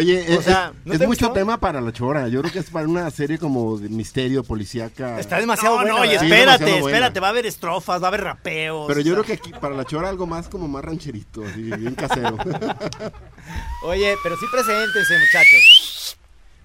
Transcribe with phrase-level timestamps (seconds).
[0.00, 1.32] Oye, O es, sea, es- ¿no es te mucho gustó?
[1.40, 2.26] tema para la chora.
[2.28, 5.20] Yo creo que es para una serie como de misterio, policíaca.
[5.20, 5.98] Está demasiado No, bueno.
[5.98, 7.20] no, y espérate, espérate, buena.
[7.20, 8.86] Va a haber estrofas, va a haber rapeos.
[8.88, 11.62] Pero yo o creo que aquí para la chora algo más como más rancherito, así,
[11.62, 12.36] bien casero.
[13.84, 16.16] Oye, pero sí preséntense, muchachos.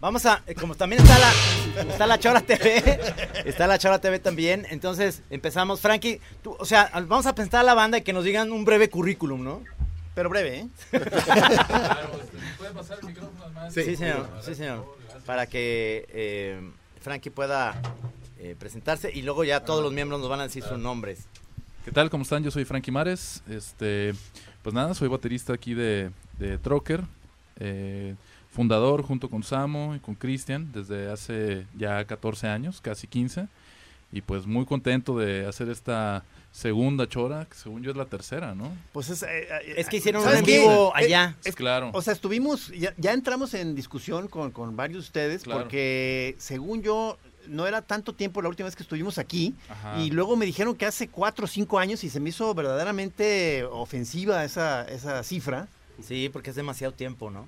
[0.02, 2.99] Vamos a, eh, como también está la, está la Chora TV,
[3.45, 7.64] está la Chora TV también, entonces empezamos, Frankie, tú, o sea, vamos a presentar a
[7.64, 9.61] la banda y que nos digan un breve currículum, ¿no?
[10.16, 10.69] Pero breve, ¿eh?
[13.69, 14.85] Sí, señor, sí, señor,
[15.25, 16.59] para que eh,
[17.02, 17.80] Frankie pueda
[18.39, 21.25] eh, presentarse y luego ya todos los miembros nos van a decir sus nombres.
[21.83, 22.09] ¿Qué tal?
[22.09, 22.43] ¿Cómo están?
[22.43, 23.43] Yo soy Frankie Mares.
[23.49, 24.13] Este,
[24.63, 27.03] pues nada, soy baterista aquí de, de Trocker.
[27.59, 28.16] eh,
[28.49, 33.47] fundador junto con Samo y con Cristian desde hace ya 14 años, casi 15.
[34.16, 38.55] Y pues muy contento de hacer esta segunda chora, que según yo es la tercera,
[38.55, 38.71] ¿no?
[38.93, 41.36] Pues es, eh, eh, Es que hicieron ¿sabes un en vivo allá.
[41.43, 41.89] es- Claro.
[41.93, 45.64] O sea, estuvimos, ya, ya entramos en discusión con, con varios de ustedes Claro.
[45.64, 47.17] porque según yo
[47.49, 50.02] no era tanto tiempo la última vez que estuvimos aquí Ajá.
[50.02, 53.65] y luego me dijeron que hace cuatro o cinco años y se me hizo verdaderamente
[53.65, 55.67] ofensiva esa, esa cifra.
[56.02, 57.47] Sí, porque es demasiado tiempo, ¿no?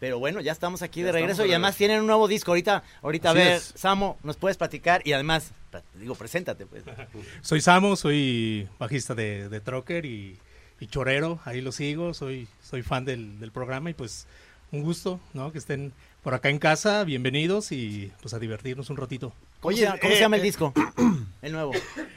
[0.00, 2.50] Pero bueno, ya estamos aquí de regreso y además tienen un nuevo disco.
[2.52, 3.74] Ahorita, ahorita a ver, es.
[3.76, 5.02] Samo, ¿nos puedes platicar?
[5.04, 5.52] Y además,
[5.94, 6.82] digo, preséntate, pues.
[7.42, 10.38] Soy Samo, soy bajista de, de Trocker y,
[10.80, 14.26] y chorero, ahí lo sigo, soy, soy fan del, del programa y pues
[14.72, 15.52] un gusto, ¿no?
[15.52, 19.34] Que estén por acá en casa, bienvenidos y pues a divertirnos un ratito.
[19.60, 20.72] ¿Cómo, Oye, se, cómo eh, se llama el eh, disco?
[21.42, 21.72] El nuevo.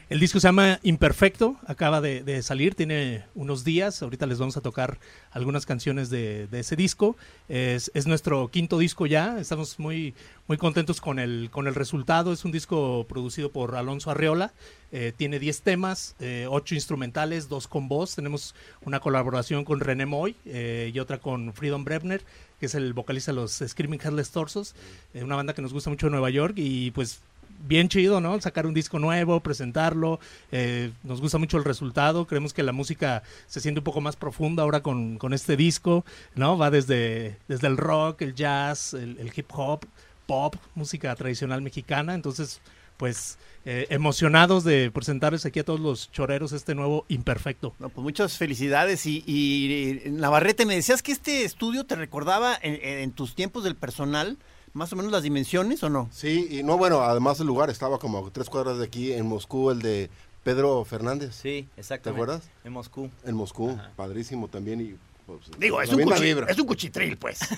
[0.10, 4.58] El disco se llama Imperfecto, acaba de, de salir, tiene unos días, ahorita les vamos
[4.58, 5.00] a tocar
[5.32, 7.16] algunas canciones de, de ese disco.
[7.48, 10.14] Es, es nuestro quinto disco ya, estamos muy,
[10.48, 12.34] muy contentos con el, con el resultado.
[12.34, 14.52] Es un disco producido por Alonso Arreola,
[14.92, 18.16] eh, tiene 10 temas, 8 instrumentales, 2 con voz.
[18.16, 22.22] Tenemos una colaboración con René Moy eh, y otra con Freedom Brebner,
[22.60, 24.76] que es el vocalista de los Screaming Headless Torsos,
[25.14, 27.22] eh, una banda que nos gusta mucho de Nueva York y pues
[27.66, 28.40] bien chido, ¿no?
[28.42, 30.20] Sacar un disco nuevo, presentarlo.
[30.52, 32.28] eh, nos gusta mucho el resultado.
[32.28, 36.06] Creemos que la música se siente un poco más profunda ahora con, con este disco,
[36.36, 36.58] ¿no?
[36.58, 39.86] Va desde, desde el rock, el jazz, el, hip hop,
[40.26, 42.14] pop, música tradicional mexicana.
[42.14, 42.62] Entonces,
[42.98, 47.74] pues eh, emocionados de presentarles aquí a todos los choreros este nuevo Imperfecto.
[47.80, 53.12] Pues muchas felicidades y, y, Navarrete, me decías que este estudio te recordaba en- en
[53.12, 54.38] tus tiempos del personal
[54.74, 56.10] más o menos las dimensiones o no?
[56.12, 59.26] sí, y no, bueno, además el lugar estaba como a tres cuadras de aquí en
[59.26, 60.10] Moscú, el de
[60.44, 61.36] Pedro Fernández.
[61.36, 62.04] Sí, exactamente.
[62.04, 62.50] ¿Te acuerdas?
[62.64, 63.10] En Moscú.
[63.24, 64.82] En Moscú, padrísimo también.
[64.82, 64.96] Y,
[65.26, 66.48] pues, Digo, es un, vibra.
[66.50, 67.40] es un cuchitril, pues.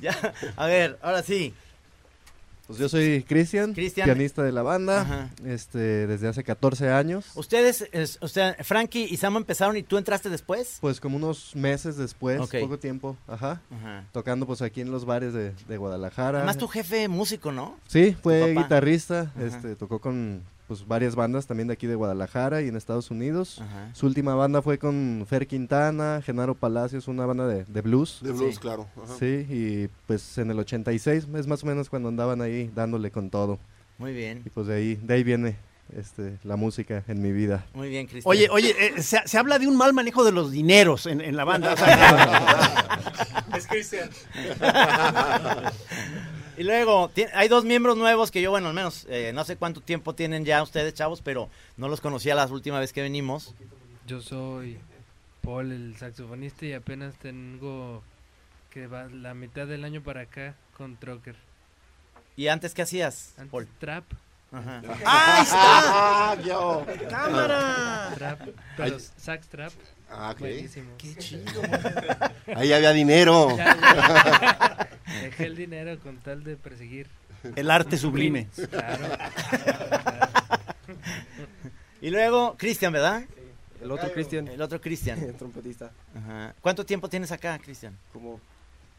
[0.00, 1.54] Ya, a ver, ahora sí.
[2.72, 5.30] Pues yo soy Cristian, pianista de la banda, Ajá.
[5.44, 7.26] este, desde hace 14 años.
[7.34, 10.78] Ustedes, es- o sea, Frankie y Samo empezaron y tú entraste después.
[10.80, 14.04] Pues como unos meses después, poco tiempo, ajá, Ajá.
[14.12, 16.38] tocando pues aquí en los bares de, de Guadalajara.
[16.38, 17.76] Además, tu jefe músico, ¿no?
[17.88, 19.44] Sí, fue guitarrista, Ajá.
[19.46, 20.42] este, tocó con
[20.72, 23.60] pues varias bandas también de aquí de Guadalajara y en Estados Unidos.
[23.60, 23.90] Ajá.
[23.92, 28.20] Su última banda fue con Fer Quintana, Genaro Palacios, una banda de, de blues.
[28.22, 28.60] De blues, Sí.
[28.60, 28.88] claro.
[28.96, 29.14] ajá.
[29.18, 33.28] Sí, y pues en el 86 es más o menos cuando andaban ahí dándole con
[33.28, 33.58] todo.
[33.98, 34.42] Muy bien.
[34.46, 35.56] Y pues de ahí, de ahí viene
[35.94, 37.66] este, la música en mi vida.
[37.74, 38.30] Muy bien, Cristian.
[38.30, 41.36] Oye, oye, eh, se, se habla de un mal manejo de los dineros en, en
[41.36, 41.74] la banda.
[41.74, 44.08] o sea, Es Cristian.
[46.56, 49.80] Y luego, hay dos miembros nuevos que yo, bueno, al menos, eh, no sé cuánto
[49.80, 53.54] tiempo tienen ya ustedes, chavos, pero no los conocía la última vez que venimos.
[54.06, 54.78] Yo soy
[55.40, 58.02] Paul, el saxofonista, y apenas tengo
[58.70, 61.36] que va la mitad del año para acá con Trocker.
[62.36, 63.34] ¿Y antes qué hacías?
[63.36, 63.68] Antes Paul?
[63.78, 64.04] trap,
[64.52, 64.80] Ajá.
[65.04, 65.56] ¡Ahí está!
[65.56, 66.86] Ah, yo.
[67.08, 68.12] ¡Cámara!
[68.14, 68.40] trap,
[68.76, 69.72] pero sax trap,
[70.12, 70.38] Ah, ok.
[70.40, 70.90] buenísimo.
[70.98, 71.62] ¡Qué chido!
[72.56, 73.48] Ahí había dinero.
[73.56, 74.88] Ya.
[75.22, 77.06] Dejé el dinero con tal de perseguir.
[77.56, 78.48] El arte sublime.
[78.70, 79.04] Claro.
[82.00, 83.22] Y luego, Cristian, ¿verdad?
[83.80, 85.18] El otro Cristian, El otro Cristian.
[85.22, 86.54] el trompetista, Ajá.
[86.60, 87.96] ¿Cuánto tiempo tienes acá, Cristian?
[88.12, 88.40] como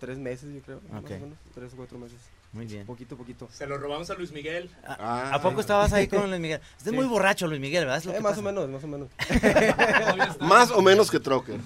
[0.05, 0.81] tres meses, yo creo.
[0.91, 1.11] Más Ok.
[1.11, 2.17] o menos, tres o cuatro meses.
[2.51, 2.85] Muy bien.
[2.85, 3.47] Poquito, poquito.
[3.51, 4.69] Se lo robamos a Luis Miguel.
[4.85, 5.31] Ah.
[5.33, 6.59] ¿A poco estabas ahí con Luis Miguel?
[6.77, 6.95] Estás Sí.
[6.95, 7.99] muy borracho, Luis Miguel, ¿verdad?
[7.99, 8.41] Es lo Eh, que más pasa.
[8.41, 9.09] o menos, más o menos.
[10.41, 11.59] Más o menos que Trocker.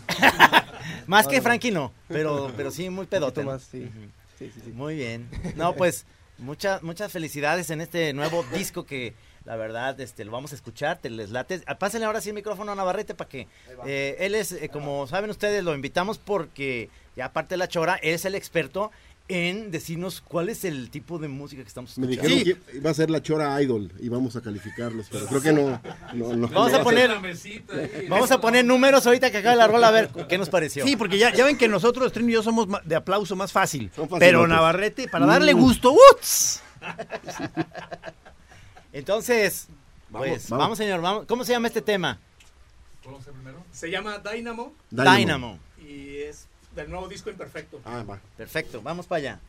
[1.07, 1.43] Más No, que no.
[1.43, 3.43] Frankie no, pero, pero sí muy pedote.
[3.43, 3.83] Más, sí.
[3.83, 4.07] Ujú.
[4.37, 4.71] Sí, sí, sí.
[4.71, 5.27] Muy bien.
[5.55, 6.05] No, pues
[6.37, 9.13] muchas muchas felicidades en este nuevo disco que
[9.47, 11.61] la verdad este lo vamos a escuchar, te les late.
[11.67, 13.47] Ah, Pásenle ahora sí el micrófono a Navarrete para que
[13.85, 17.95] eh, él es eh, como saben ustedes lo invitamos porque ya aparte de la chora
[18.03, 18.91] él es el experto
[19.29, 22.35] en decirnos cuál es el tipo de música que estamos Me escuchando.
[22.35, 25.51] dijeron que iba a ser la Chora Idol y vamos a calificarlos, pero creo que
[25.51, 25.81] no.
[26.13, 28.07] no, no Vamos a poner La mesita ahí.
[28.07, 30.85] vamos a poner números ahorita que acabe la rola a ver qué nos pareció.
[30.85, 33.91] Sí, porque ya, ya ven que nosotros, Trin y yo, somos de aplauso más fácil.
[34.17, 36.61] Pero Navarrete, para darle gusto, ¡uts!
[38.97, 39.67] Entonces,
[40.09, 40.63] Vamos, pues vamos.
[40.65, 41.25] vamos señor, vamos.
[41.27, 42.17] ¿Cómo se llama este tema?
[43.03, 43.63] ¿Puedo hacer primero?
[43.71, 45.59] Se llama Dynamo Dynamo.
[45.79, 47.79] y es del nuevo disco Imperfecto.
[47.85, 48.19] Ah, va.
[48.35, 49.39] Perfecto, vamos para allá.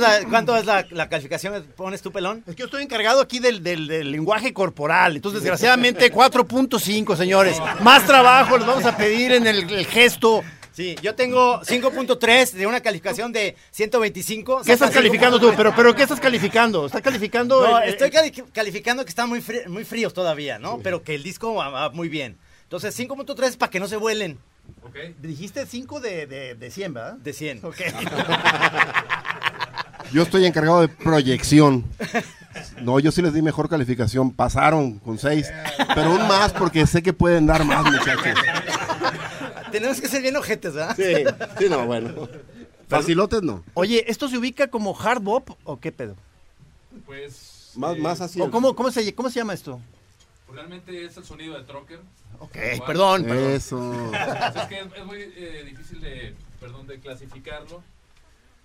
[0.00, 1.64] La- ¿cuánto es la, la calificación?
[1.76, 2.42] ¿Pones tu pelón?
[2.46, 5.16] Es que yo estoy encargado aquí del, del- del lenguaje corporal.
[5.16, 7.56] Entonces, desgraciadamente, 4.5, señores.
[7.80, 10.42] Más trabajo les vamos a pedir en el, el gesto.
[10.74, 14.62] Sí, yo tengo 5.3 de una calificación de 125.
[14.64, 15.48] ¿Qué estás calificando tú?
[15.50, 15.56] 5.3.
[15.56, 16.86] Pero, pero ¿qué estás calificando?
[16.86, 17.62] ¿Estás calificando?
[17.62, 20.78] No, el- estoy cali- calificando que están muy, muy fríos todavía, ¿no?
[20.82, 22.38] Pero que el disco va, va muy bien.
[22.62, 24.38] Entonces, 5.3 es para que no se vuelen.
[25.20, 27.12] Dijiste 5 de, de, de 100, ¿verdad?
[27.14, 27.64] De 100.
[27.66, 27.76] Ok.
[30.12, 31.84] Yo estoy encargado de proyección.
[32.82, 34.30] No, yo sí les di mejor calificación.
[34.30, 35.50] Pasaron con seis.
[35.94, 38.38] Pero un más porque sé que pueden dar más, muchachos.
[39.70, 40.94] Tenemos que ser bien ojetes, ¿verdad?
[40.96, 41.24] Sí,
[41.58, 42.28] sí, no, bueno.
[42.88, 43.64] Facilotes no.
[43.72, 46.14] Oye, ¿esto se ubica como hard bop o qué pedo?
[47.06, 47.72] Pues.
[47.76, 48.38] Más, eh, más así.
[48.40, 49.80] ¿O cómo, cómo, se, ¿Cómo se llama esto?
[50.52, 52.00] Realmente es el sonido de Trocker.
[52.38, 52.86] Ok, Igual.
[52.86, 53.50] perdón, perdón.
[53.52, 54.12] Eso.
[54.12, 57.82] Es que es, es muy eh, difícil de, perdón, de clasificarlo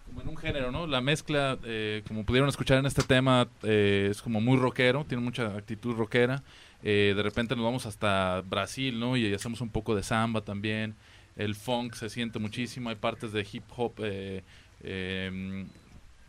[0.07, 0.87] como en un género, ¿no?
[0.87, 5.23] La mezcla, eh, como pudieron escuchar en este tema, eh, es como muy rockero, tiene
[5.23, 6.43] mucha actitud rockera.
[6.83, 9.17] Eh, de repente nos vamos hasta Brasil, ¿no?
[9.17, 10.95] Y hacemos un poco de samba también.
[11.35, 14.43] El funk se siente muchísimo, hay partes de hip hop eh,
[14.81, 15.65] eh,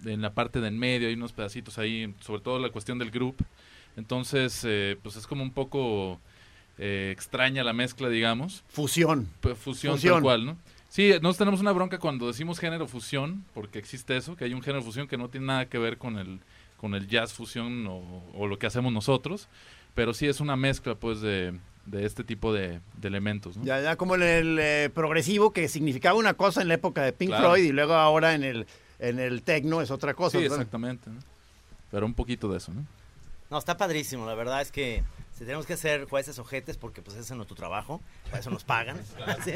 [0.05, 3.11] en la parte de en medio, hay unos pedacitos ahí, sobre todo la cuestión del
[3.11, 3.37] group.
[3.97, 6.21] Entonces, eh, pues es como un poco
[6.79, 8.63] eh, extraña la mezcla, digamos.
[8.69, 9.29] Fusión.
[9.41, 10.15] P- fusión, Fusión.
[10.15, 10.57] tal cual, ¿no?
[10.99, 14.63] Sí, nosotros tenemos una bronca cuando decimos género fusión, porque existe eso, que hay un
[14.63, 16.41] género fusión que no tiene nada que ver con el,
[16.77, 19.47] con el jazz fusión o, o lo que hacemos nosotros,
[19.95, 23.63] pero sí es una mezcla, pues, de, de este tipo de, de elementos, ¿no?
[23.63, 27.13] Ya, ya como en el eh, progresivo que significaba una cosa en la época de
[27.13, 27.51] Pink Claro.
[27.51, 28.67] Floyd y luego ahora en el,
[28.99, 30.37] en el techno es otra cosa.
[30.39, 30.59] Sí, ¿verdad?
[30.59, 31.21] exactamente, ¿no?
[31.93, 32.85] Pero un poquito de eso, ¿no?
[33.51, 34.27] No, está padrísimo.
[34.27, 35.05] La verdad es que
[35.39, 38.65] si tenemos que ser jueces ojetes porque pues ese es nuestro trabajo, para eso nos
[38.65, 38.99] pagan.
[39.45, 39.53] Sí.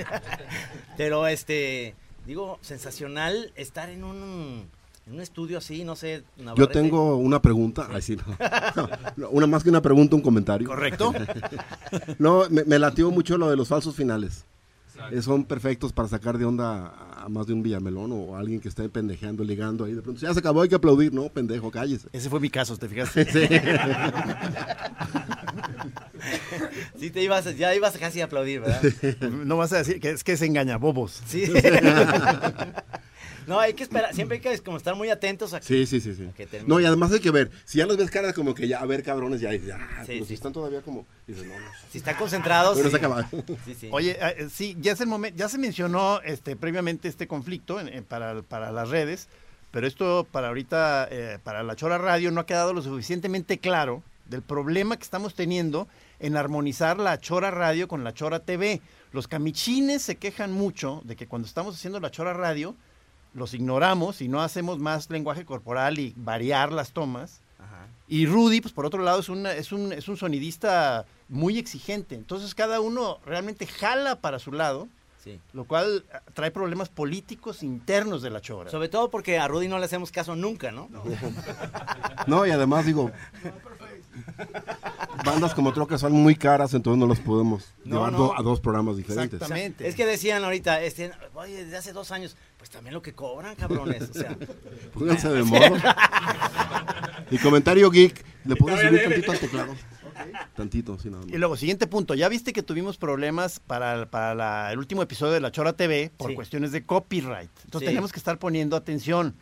[0.97, 4.69] Pero este, digo, sensacional estar en un,
[5.07, 6.23] en un estudio así, no sé.
[6.55, 7.89] Yo tengo una pregunta.
[7.91, 8.23] Ay, sí, no.
[9.17, 10.69] No, Una más que una pregunta, un comentario.
[10.69, 11.13] ¿Correcto?
[12.19, 14.45] No, me, me latió mucho lo de los falsos finales.
[15.11, 18.61] Eh, son perfectos para sacar de onda a más de un Villamelón o a alguien
[18.61, 19.95] que esté pendejeando, ligando ahí.
[19.95, 21.13] De pronto, ya se acabó, hay que aplaudir.
[21.13, 22.09] No, pendejo, cállese.
[22.13, 23.25] Ese fue mi caso, ¿te fijaste?
[23.33, 23.49] Sí.
[26.99, 28.81] Sí, te ibas, ya ibas casi a aplaudir, ¿verdad?
[29.45, 31.21] No vas a decir que es que se engaña, bobos.
[31.27, 31.45] Sí.
[33.47, 36.01] No, hay que esperar, siempre hay que como estar muy atentos a que, Sí, sí,
[36.01, 36.29] sí, sí.
[36.67, 38.87] No, y además hay que ver, si ya los ves cara como que ya, a
[38.87, 41.67] ver, cabrones, ya, ya Sí, pero están todavía como, dices, no, no.
[41.91, 42.75] Si están concentrados.
[42.75, 42.93] Bueno, sí.
[42.93, 43.29] se acaba.
[43.65, 43.89] Sí, sí.
[43.93, 47.89] Oye, eh, sí, ya es el momento, ya se mencionó este previamente este conflicto en-
[47.89, 49.29] en- para, para las redes,
[49.71, 54.03] pero esto para ahorita, eh, para la Chora Radio, no ha quedado lo suficientemente claro
[54.27, 55.89] del problema que estamos teniendo
[56.21, 58.81] en armonizar la Chora Radio con la Chora TV.
[59.13, 62.75] Los camichines se quejan mucho de que cuando estamos haciendo la Chora Radio,
[63.35, 67.41] los ignoramos y no hacemos más lenguaje corporal y variar las tomas.
[67.59, 67.87] Ajá.
[68.09, 72.15] Y Rudy, pues por otro lado, es, una- es, un, es un sonidista muy exigente.
[72.15, 74.89] Entonces cada uno realmente jala para su lado,
[75.25, 75.39] Sí.
[75.53, 78.71] lo cual eh, trae problemas políticos internos de la chora.
[78.73, 80.89] Sobre todo porque a Rudy no le hacemos caso nunca, ¿no?
[82.27, 83.13] No, y además digo,
[85.25, 88.19] bandas como Troca son muy caras, entonces no los podemos No, llevar no.
[88.19, 89.35] do- a dos programas diferentes.
[89.35, 89.87] Exactamente.
[89.89, 93.55] Es que decían ahorita, este, oye, desde hace dos años, pues también lo que cobran,
[93.57, 94.11] cabrones.
[94.11, 94.37] O sea,
[94.95, 95.77] Pónganse de modo.
[97.31, 99.75] y comentario geek, ¿le puedes subir tantito al teclado?
[100.55, 101.33] Tantito, sí, nada más.
[101.33, 102.15] Y luego, siguiente punto.
[102.15, 106.13] Ya viste que tuvimos problemas para, para la- el último episodio de La Chora TV
[106.17, 106.35] por Sí.
[106.37, 107.51] cuestiones de copyright.
[107.65, 107.93] Entonces Sí.
[107.93, 109.35] tenemos que estar poniendo atención.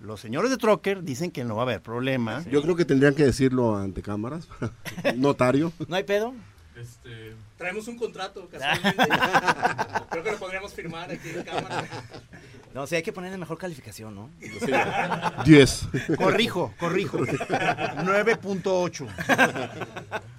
[0.00, 2.44] Los señores de Trocker dicen que no va a haber problema.
[2.50, 4.48] Yo creo que tendrían que decirlo ante cámaras.
[5.16, 5.72] Notario.
[5.88, 6.34] ¿no hay pedo?
[6.76, 9.08] Este, Traemos un contrato, casualmente.
[10.10, 11.84] Creo que lo podríamos firmar aquí en cámara.
[12.74, 14.28] No, sí, hay que ponerle mejor calificación, ¿no?
[15.44, 15.88] 10.
[16.18, 17.18] Corrijo, corrijo.
[17.18, 19.08] 9.8.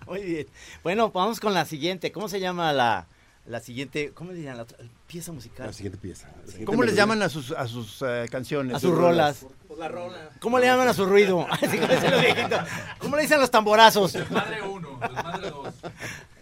[0.05, 0.47] Muy bien.
[0.83, 2.11] Bueno, vamos con la siguiente.
[2.11, 3.07] ¿Cómo se llama la,
[3.47, 4.11] la siguiente?
[4.13, 4.57] ¿Cómo le llaman?
[4.57, 5.67] La otra- pieza musical.
[5.67, 6.27] La siguiente pieza.
[6.41, 8.75] La siguiente ¿Cómo les llaman a sus, a sus eh, canciones?
[8.75, 9.45] A sus rolas.
[9.67, 10.29] Pues la rola.
[10.39, 11.45] ¿Cómo le llaman a su ruido?
[12.99, 14.15] ¿Cómo le dicen los tamborazos?
[14.31, 15.73] Madre 1, Madre 2.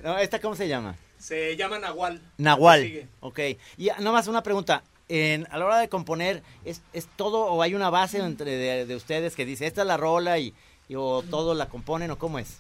[0.03, 0.95] No, ¿Esta cómo se llama?
[1.17, 2.22] Se llama Nahual.
[2.38, 3.07] Nahual.
[3.22, 3.39] Ok.
[3.77, 4.83] Y ah, nada más una pregunta.
[5.10, 8.86] En, a la hora de componer, ¿es, es todo o hay una base entre de,
[8.86, 10.53] de ustedes que dice esta es la rola y,
[10.88, 12.57] y o todo la componen o cómo es?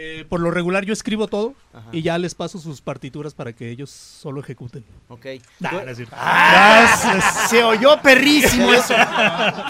[0.00, 1.88] Eh, por lo regular yo escribo todo Ajá.
[1.90, 4.84] y ya les paso sus partituras para que ellos solo ejecuten.
[5.08, 5.26] Ok.
[5.58, 6.14] Nah, Tú- no es cierto.
[6.16, 8.94] Ah, se oyó perrísimo eso.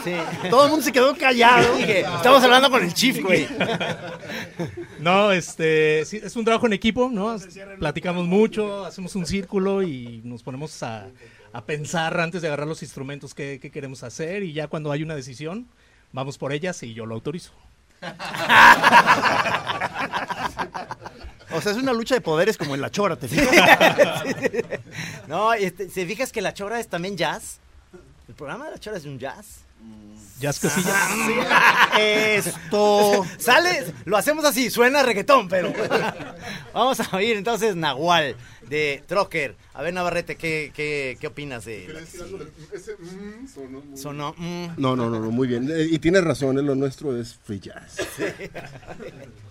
[0.05, 0.13] Sí.
[0.51, 1.77] Todo el mundo se quedó callado.
[1.77, 3.49] Dije, estamos hablando con el chief, güey.
[5.01, 7.37] No, este, sí, es un trabajo en equipo, ¿no?
[7.79, 11.09] Platicamos mucho, hacemos un círculo y nos ponemos a,
[11.53, 15.03] a pensar antes de agarrar los instrumentos qué, qué queremos hacer y ya cuando hay
[15.05, 15.69] una decisión,
[16.13, 17.53] vamos por ellas y yo lo autorizo.
[21.51, 23.49] O sea, es una lucha de poderes como en la chora, ¿te fijas?
[25.27, 27.59] No, este, ¿se fijas que la chora es también jazz?
[28.29, 29.61] El programa de la chora es un jazz.
[30.41, 30.95] Jazz cosillas.
[31.99, 33.27] Esto.
[33.39, 35.73] Sale, lo hacemos así, suena reggaetón, pero.
[36.73, 38.37] Vamos a oír entonces Nahual
[38.69, 39.57] de Trocker.
[39.75, 41.89] A ver, Navarrete, ¿qué, qué, qué opinas de.?
[41.89, 44.35] la- Ese mm, sonó muy- Sonó.
[44.39, 44.67] mm.
[44.77, 45.69] No, no, no, no, muy bien.
[45.73, 47.97] Eh, Y tienes razón, eh, lo nuestro es free jazz.
[48.17, 48.31] Thank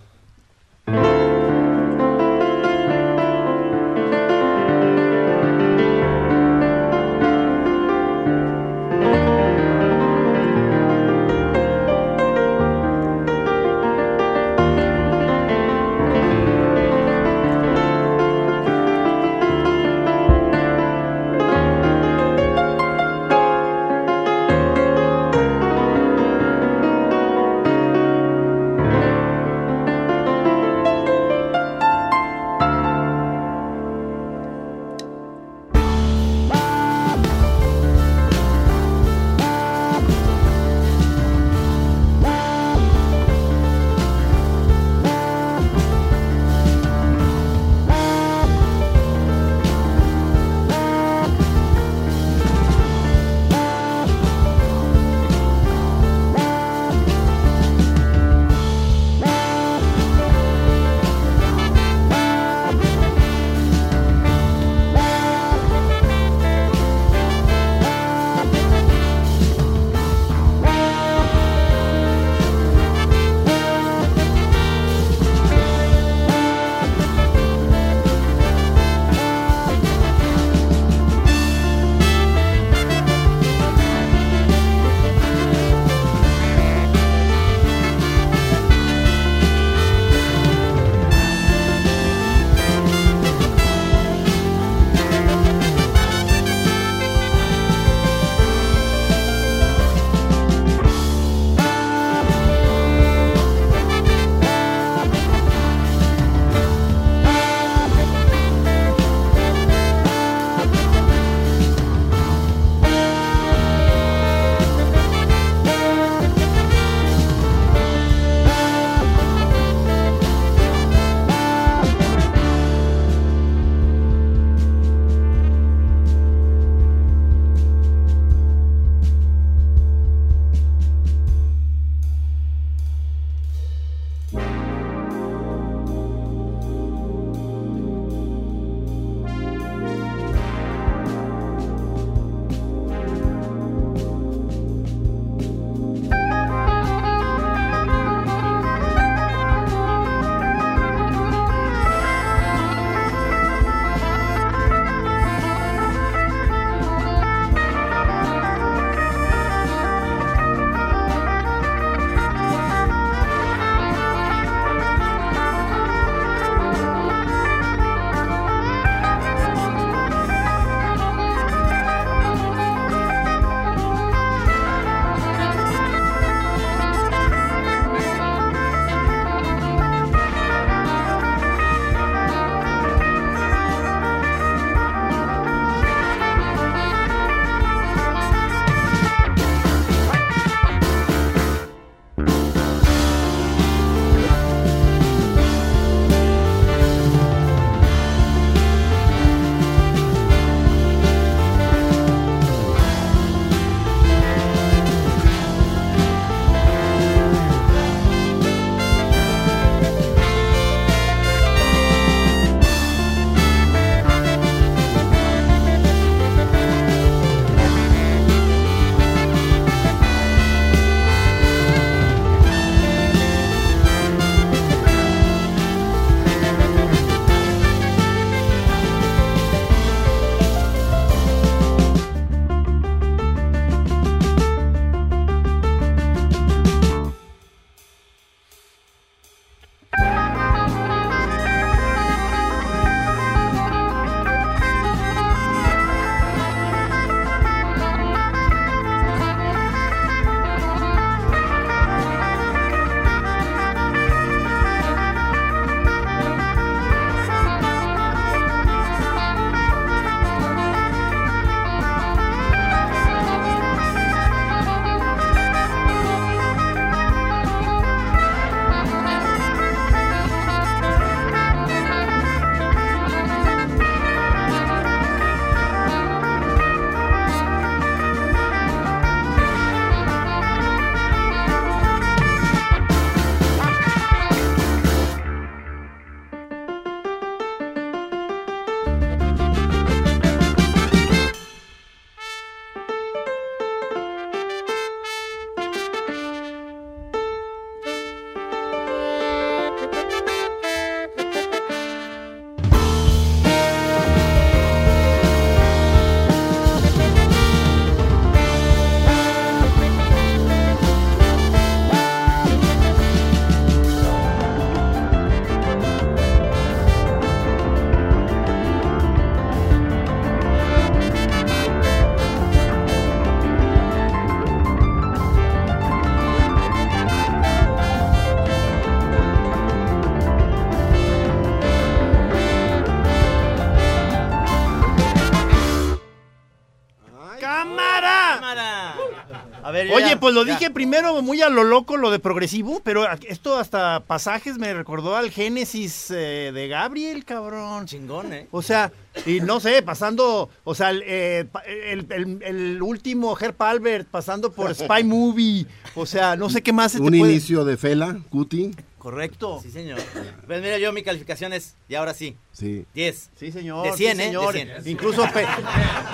[339.84, 340.54] ver, Oye, ya- pues lo ya.
[340.54, 345.16] dije primero muy a lo loco, lo de progresivo, pero esto hasta pasajes me recordó
[345.16, 347.86] al Génesis eh, de Gabriel, cabrón.
[347.86, 348.46] Chingón, ¿eh?
[348.50, 348.92] O sea,
[349.26, 354.52] y no sé, pasando, o sea, el, eh, el- el- el último Herb Albert, pasando
[354.52, 357.76] por Spy Movie, o sea, no sé qué más se te Un puede- inicio de
[357.76, 358.70] Fela, Cuti.
[358.98, 359.60] Correcto.
[359.62, 359.98] Sí, señor.
[360.46, 362.84] Pues mira, yo mi calificación es, y ahora sí, Sí.
[362.94, 363.30] 10.
[363.38, 363.84] Sí, señor.
[363.88, 364.26] De 100, sí, ¿eh?
[364.26, 364.52] señor.
[364.52, 364.88] De 100.
[364.88, 365.46] Incluso, pe-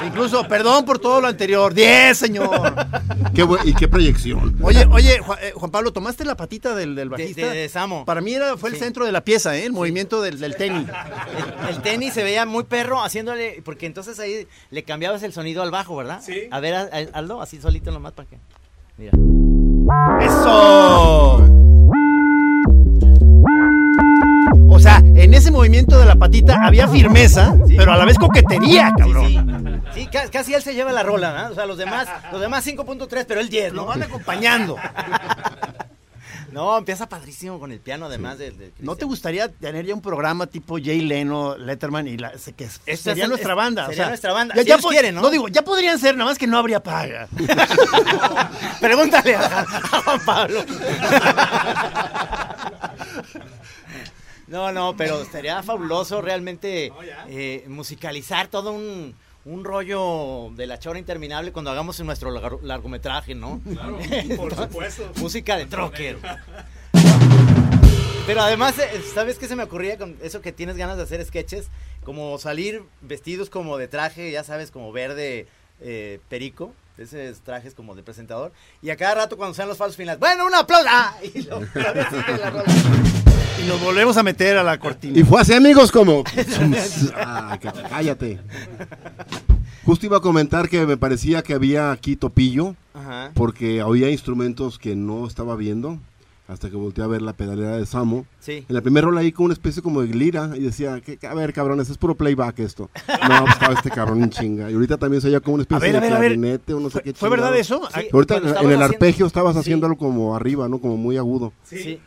[0.06, 1.72] incluso, perdón por todo lo anterior.
[1.72, 2.74] 10, señor.
[3.34, 4.56] Qué y qué proyección.
[4.62, 7.48] Oye, oye, Juan, eh, Juan Pablo, ¿tomaste la patita del, del De, bajista?
[7.50, 8.04] de- de Samo.
[8.04, 8.82] Para mí era, fue el Sí.
[8.82, 9.64] centro de la pieza, ¿eh?
[9.64, 10.86] El movimiento del, del tenis.
[11.66, 15.62] El, el tenis se veía muy perro haciéndole, porque entonces ahí le cambiabas el sonido
[15.62, 16.20] al bajo, ¿verdad?
[16.22, 16.48] Sí.
[16.50, 16.74] A ver,
[17.14, 18.38] Aldo, así solito nomás para que.
[18.98, 19.12] Mira.
[20.20, 21.53] ¡Eso!
[25.24, 29.26] En ese movimiento de la patita había firmeza, pero a la vez coquetería, cabrón.
[29.26, 29.38] Sí,
[29.94, 30.00] sí.
[30.02, 31.52] Sí, ca- casi él se lleva la rola, ¿verdad?
[31.52, 33.86] O sea, los demás, los demás 5.3, pero él 10, Lo ¿no?
[33.88, 34.76] van acompañando.
[36.52, 40.46] No, empieza padrísimo con el piano, además del ¿No te gustaría tener ya un programa
[40.46, 43.82] tipo Jay Leno, Letterman y la, que Esta sería es- nuestra es- banda?
[43.82, 44.54] o sería sea, nuestra banda.
[44.54, 45.30] Ya, Si ya ellos quieren, ¿no?
[45.30, 47.26] digo, ya podrían ser, nada más que no habría paga.
[48.80, 50.64] Pregúntale a, a Juan Pablo.
[54.46, 56.92] No, no, pero sería fabuloso realmente
[57.28, 59.14] eh, musicalizar todo un,
[59.46, 63.60] un rollo de la chora interminable cuando hagamos nuestro largo- largometraje, ¿no?
[63.64, 63.98] Claro,
[64.36, 65.10] por supuesto.
[65.16, 66.18] Música de trocker.
[68.26, 71.22] Pero además, eh, ¿sabes qué se me ocurría con eso que tienes ganas de hacer
[71.24, 71.68] sketches?
[72.04, 75.46] Como salir vestidos como de traje, ya sabes, como verde
[75.80, 78.52] eh, perico, esos trajes como de presentador.
[78.82, 80.86] Y a cada rato cuando sean los falsos finales, bueno, un aplauso.
[80.90, 81.16] ¡Ah!
[81.34, 81.60] Y lo-
[83.62, 85.18] Y nos volvemos a meter a la cortina.
[85.18, 86.24] Y fue así, amigos, como.
[87.16, 88.40] Ah, cá- cállate.
[89.84, 93.30] Justo iba a comentar que me parecía que había aquí topillo, Ajá.
[93.34, 95.98] porque había instrumentos que no estaba viendo,
[96.48, 98.24] hasta que volteé a ver la pedalera de Samo.
[98.40, 98.64] Sí.
[98.68, 101.34] En la primera rola ahí con una especie como de lira, y decía, "¿Qué- a
[101.34, 102.90] ver, cabrones, es puro playback esto.
[103.28, 104.70] No, pues estaba este cabrón en chinga.
[104.70, 107.00] Y ahorita también se oía como una especie ver, de ver, clarinete o no sé
[107.02, 107.82] qué ¿Fue verdad eso?
[107.94, 108.08] Sí.
[108.12, 109.60] Ahorita en el haciendo- arpegio estabas Sí.
[109.60, 110.78] haciéndolo como arriba, ¿no?
[110.78, 111.52] Como muy agudo.
[111.64, 112.00] Sí.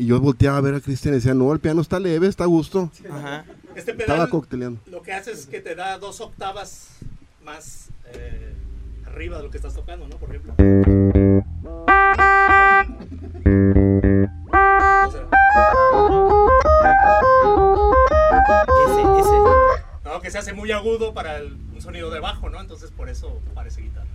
[0.00, 2.44] Y yo volteaba a ver a Cristian y decía, no, el piano está leve, está
[2.44, 2.90] a gusto.
[3.10, 3.44] Ajá.
[3.74, 4.80] Este Estaba pedal cocteleando.
[4.86, 6.88] lo que hace es que te da dos octavas
[7.44, 8.54] más eh,
[9.06, 10.16] arriba de lo que estás tocando, ¿no?
[10.16, 10.54] Por ejemplo.
[17.68, 19.36] Ese, ese.
[20.04, 22.60] no, que se hace muy agudo para el- un sonido de bajo, ¿no?
[22.60, 24.07] Entonces por eso parece guitarra.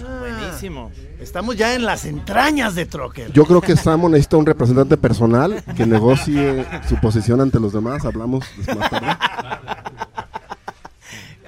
[0.00, 0.90] Buenísimo.
[1.20, 3.32] Estamos ya en las entrañas de Trocker.
[3.32, 8.04] Yo creo que Samo necesita un representante personal que negocie su posición ante los demás.
[8.04, 8.44] Hablamos
[8.76, 9.16] más tarde.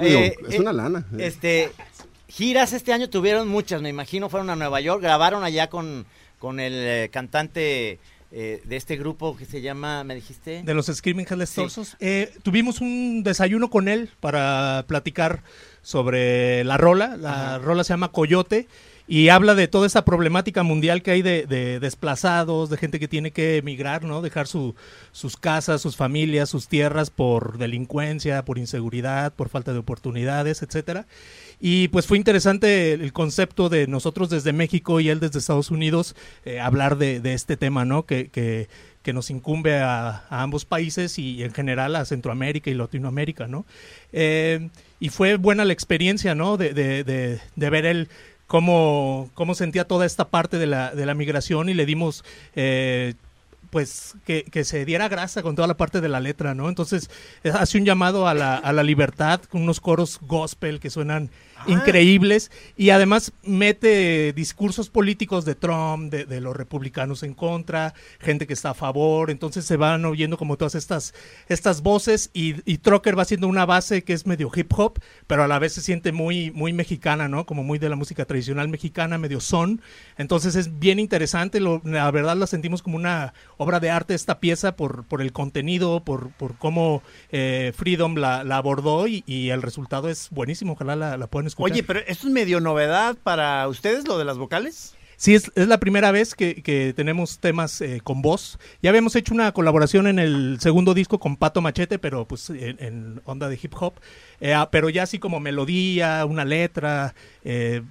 [0.01, 1.05] Digo, Eh, es eh, una lana.
[1.17, 1.27] eh.
[1.27, 1.73] Este,
[2.29, 6.05] giras este año tuvieron muchas, me imagino, fueron a Nueva York, grabaron allá con,
[6.39, 8.01] con el eh, cantante
[8.33, 10.63] eh, de este grupo que se llama, ¿me dijiste?
[10.65, 11.57] De los Screaming Headless Sí.
[11.61, 11.97] Torsos.
[12.01, 15.43] Eh, tuvimos un desayuno con él para platicar
[15.85, 17.17] sobre la rola.
[17.17, 18.67] La rola se llama Coyote
[19.07, 23.07] y habla de toda esa problemática mundial que hay de, de desplazados, de gente que
[23.07, 24.23] tiene que emigrar, ¿no?
[24.23, 24.75] Dejar su,
[25.13, 31.07] sus casas, sus familias, sus tierras por delincuencia, por inseguridad, por falta de oportunidades, etcétera.
[31.61, 36.17] Y pues fue interesante el concepto de nosotros desde México y él desde Estados Unidos
[36.47, 38.07] eh, hablar de, de este tema, ¿no?
[38.07, 38.69] Que, que,
[39.05, 43.65] que nos incumbe a, a ambos países y en general a Centroamérica y Latinoamérica, ¿no?
[44.13, 46.57] Eh, y fue buena la experiencia, ¿no?
[46.57, 48.09] De, de, de, de ver él
[48.49, 52.25] cómo, cómo sentía toda esta parte de la, de la migración y le dimos...
[52.57, 53.15] eh,
[53.71, 56.69] pues que, que se diera grasa con toda la parte de la letra, ¿no?
[56.69, 57.11] Entonces
[57.43, 61.29] eh, hace un llamado a la, a la libertad con unos coros gospel que suenan
[61.67, 68.53] increíbles y además mete discursos políticos de Trump, de, los republicanos en contra, gente que
[68.53, 71.15] está a favor, entonces se van oyendo como todas estas,
[71.49, 75.45] estas voces y, y Trocker va haciendo una base que es medio hip hop, pero
[75.45, 77.47] a la vez se siente muy, muy mexicana, ¿no?
[77.47, 79.81] Como muy de la música tradicional mexicana, medio son,
[80.19, 84.77] entonces es bien interesante, la verdad la sentimos como una obra de arte esta pieza
[84.77, 90.31] por, por el contenido, por, por cómo eh, Freedom la, abordó y, el resultado es
[90.31, 91.45] buenísimo, ojalá la, la puedan.
[91.57, 94.95] Oye, pero esto es medio novedad para ustedes, lo de las vocales.
[95.17, 98.59] Sí, es, es la primera vez que, que tenemos temas eh, con voz.
[98.83, 102.77] Ya habíamos hecho una colaboración en el segundo disco con Pato Machete, pero pues en,
[102.81, 103.95] en onda de hip hop.
[104.41, 107.15] Eh, ah, pero ya así como melodía, una letra,
[107.45, 107.83] eh,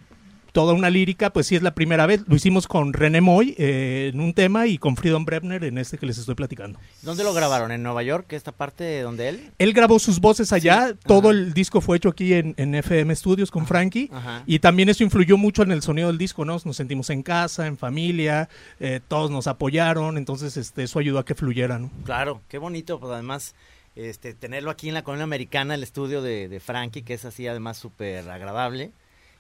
[0.54, 2.22] toda una lírica, pues sí es la primera vez.
[2.28, 5.98] Lo hicimos con René Moy eh, en un tema y con Freedom Brebner en este
[5.98, 6.80] que les estoy platicando.
[7.02, 7.72] ¿Dónde lo grabaron?
[7.72, 8.32] ¿En Nueva York?
[8.34, 9.52] ¿Esta parte donde él?
[9.58, 13.50] Él grabó sus voces allá, todo el disco fue hecho aquí en, en FM Studios
[13.50, 14.44] con Frankie Ajá.
[14.46, 16.58] y también eso influyó mucho en el sonido del disco, ¿no?
[16.63, 18.48] Nos sentimos en casa, en familia,
[18.80, 21.89] eh, todos nos apoyaron, entonces este, eso ayudó a que fluyera, ¿no?
[22.06, 23.56] Claro, qué bonito, pues además
[23.96, 27.48] este, tenerlo aquí en la colonia americana, el estudio de, de Frankie, que es así
[27.48, 28.92] además súper agradable,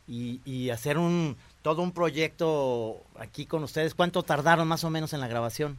[0.07, 3.95] y, hacer un todo un proyecto aquí con ustedes.
[3.95, 5.77] ¿Cuánto tardaron más o menos en la grabación?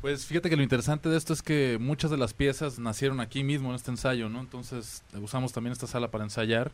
[0.00, 3.42] Pues fíjate que lo interesante de esto es que muchas de las piezas nacieron aquí
[3.42, 4.40] mismo en este ensayo, ¿no?
[4.40, 6.70] Entonces usamos también esta sala para ensayar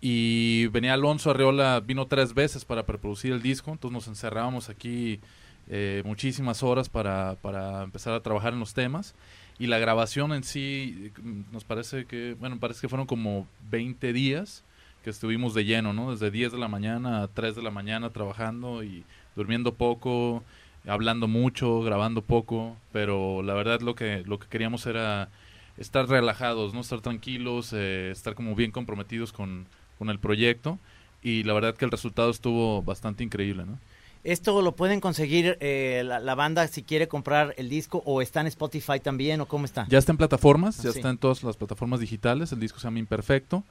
[0.00, 5.20] y venía Alonso Arreola, vino tres veces para preproducir el disco, entonces nos encerrábamos aquí
[5.68, 9.14] eh, muchísimas horas para, para empezar a trabajar en los temas
[9.58, 11.20] y la grabación en sí eh,
[11.52, 14.63] nos parece que, bueno, parece que fueron como 20 días
[15.04, 16.10] que estuvimos de lleno, ¿no?
[16.10, 19.04] Desde 10 de la mañana a 3 de la mañana trabajando y
[19.36, 20.42] durmiendo poco,
[20.86, 25.28] hablando mucho, grabando poco, pero la verdad lo que lo que queríamos era
[25.76, 29.66] estar relajados, no estar tranquilos, eh, estar como bien comprometidos con,
[29.98, 30.78] con el proyecto
[31.22, 33.78] y la verdad que el resultado estuvo bastante increíble, ¿no?
[34.24, 38.40] ¿Esto lo pueden conseguir eh, la, la banda si quiere comprar el disco o está
[38.40, 39.86] en Spotify también o cómo está?
[39.90, 40.98] Ya está en plataformas, ya sí.
[40.98, 43.64] está en todas las plataformas digitales, el disco se llama Imperfecto,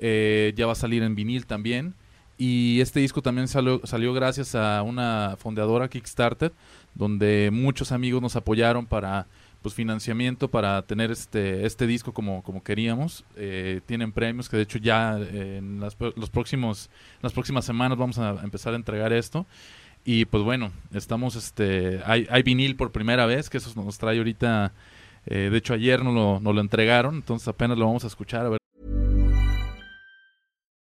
[0.00, 1.94] eh, ya va a salir en vinil también.
[2.38, 3.80] Y este disco también salió,
[4.14, 6.52] gracias a una fondeadora Kickstarter
[6.94, 9.26] donde muchos amigos nos apoyaron para
[9.60, 13.26] pues financiamiento para tener este este disco como como queríamos.
[13.36, 16.88] Eh, tienen premios que de hecho ya eh, en las, los próximos
[17.20, 19.44] las próximas semanas vamos a empezar a entregar esto.
[20.06, 24.16] Y pues bueno estamos este hay, hay vinil por primera vez que eso nos trae
[24.16, 24.72] ahorita
[25.26, 28.46] eh, de hecho ayer nos lo, nos lo entregaron entonces apenas lo vamos a escuchar
[28.46, 28.59] a ver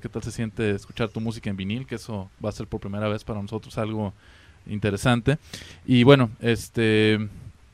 [0.00, 2.80] qué tal se siente escuchar tu música en vinil, que eso va a ser por
[2.80, 4.12] primera vez para nosotros algo
[4.66, 5.38] interesante.
[5.86, 7.18] Y bueno, este,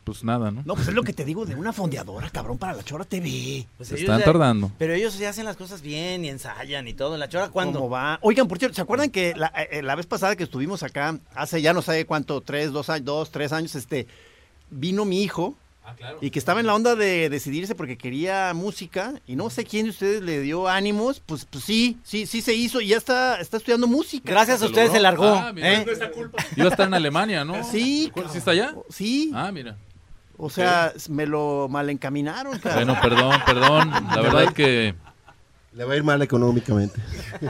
[0.04, 0.62] pues nada, ¿no?
[0.64, 3.66] No, pues es lo que te digo de una fondeadora, cabrón, para la Chora TV.
[3.76, 4.70] Pues Se están ya- tardando.
[4.78, 7.16] Pero ellos sí hacen las cosas bien y ensayan y todo.
[7.16, 7.78] ¿La chora cuándo?
[7.80, 8.18] ¿Cómo va?
[8.22, 11.60] Oigan, por cierto, ¿se acuerdan que la, eh, la vez pasada que estuvimos acá, hace
[11.62, 14.06] ya no sé cuánto, tres, dos años, dos, tres años, este,
[14.70, 15.56] vino mi hijo
[16.20, 19.84] y que estaba en la onda de decidirse porque quería música y no sé quién
[19.84, 23.40] de ustedes le dio ánimos, pues, pues sí, sí, sí se hizo y ya está,
[23.40, 24.30] está estudiando música.
[24.30, 25.26] Gracias a ustedes se largó.
[25.34, 25.72] Ah, mira.
[25.72, 25.86] ¿eh?
[26.56, 27.62] Iba a estar en Alemania, ¿no?
[27.64, 28.74] Sí, ¿Sí está allá?
[28.88, 29.30] Sí.
[29.34, 29.76] Ah, mira.
[30.36, 32.58] O sea, me lo malencaminaron.
[32.58, 32.86] cabrón.
[32.86, 33.90] Bueno, perdón, perdón.
[34.14, 34.94] La verdad que
[35.74, 37.00] Le va a ir mal económicamente.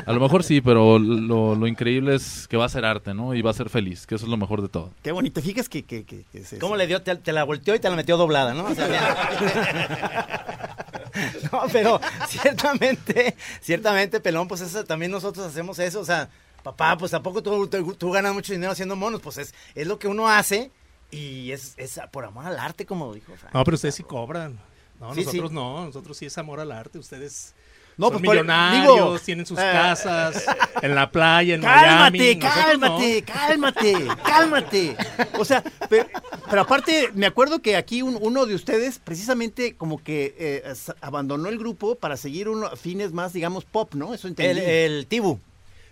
[0.07, 3.35] a lo mejor sí, pero lo, lo increíble es que va a ser arte, ¿no?
[3.35, 4.93] Y va a ser feliz, que eso es lo mejor de todo.
[5.03, 5.43] Qué bonito.
[5.43, 7.03] Fíjate que, que, que, que se- ¿Cómo le dio?
[7.03, 8.65] Te, te la volteó y te la metió doblada, ¿no?
[8.65, 9.03] O sea, bien.
[11.53, 16.01] no, pero ciertamente, ciertamente, Pelón, pues eso, también nosotros hacemos eso.
[16.01, 16.29] O sea,
[16.63, 19.21] papá, pues tampoco tú, tú, tú ganas mucho dinero haciendo monos.
[19.21, 20.71] Pues es, es lo que uno hace
[21.11, 23.55] y es, es por amor al arte, como dijo Frank.
[23.55, 24.59] No, pero ustedes sí cobran.
[25.01, 25.55] No, Sí, nosotros sí.
[25.55, 26.99] no, nosotros sí es amor al arte.
[26.99, 27.55] Ustedes
[27.97, 30.45] No, son pues, por- millonarios, digo, tienen sus eh, casas
[30.83, 32.39] en la playa, en Cálmate, Miami.
[32.39, 33.33] Cálmate, no.
[33.35, 34.97] cálmate, cálmate.
[35.39, 36.07] O sea, pero,
[36.51, 41.49] pero aparte, me acuerdo que aquí un- uno de ustedes precisamente como que eh, abandonó
[41.49, 44.13] el grupo para seguir unos fines más, digamos, pop, ¿no?
[44.15, 44.61] Eso entendí.
[44.61, 45.39] El, el Tibu.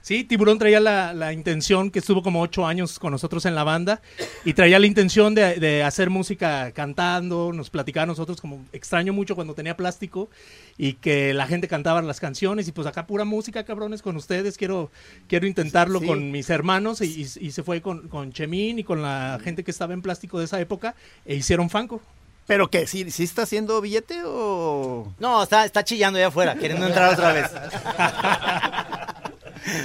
[0.03, 3.63] Sí, Tiburón traía la, la intención, que estuvo como ocho años con nosotros en la
[3.63, 4.03] banda,
[4.45, 9.13] y traía la intención de, de hacer música cantando, nos platicaba a nosotros como extraño
[9.13, 10.29] mucho cuando tenía plástico
[10.77, 14.59] y que la gente cantaba las canciones y pues acá pura música, cabrones, con ustedes,
[14.59, 14.91] quiero,
[15.29, 16.07] quiero intentarlo Sí.
[16.07, 19.63] con mis hermanos y, y- y se fue con, con Chemín y con la gente
[19.63, 22.01] que estaba en plástico de esa época e hicieron Fanco.
[22.45, 22.89] ¿Pero qué?
[22.89, 25.15] ¿Sí, sí está haciendo billete o...?
[25.21, 27.47] No, está, está chillando allá afuera, queriendo entrar otra vez.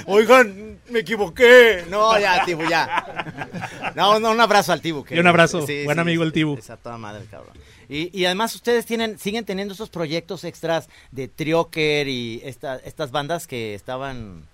[0.06, 1.84] Oigan, me equivoqué.
[1.88, 3.92] No, ya, Tibu, ya.
[3.94, 5.04] No, no, un abrazo al Tibu.
[5.04, 6.56] que- Y un abrazo, buen amigo el Tibu.
[6.56, 7.54] Esa toda madre, cabrón.
[7.88, 13.10] Y, y además ustedes tienen, siguen teniendo esos proyectos extras de Trioker y esta- estas
[13.10, 14.44] bandas que estaban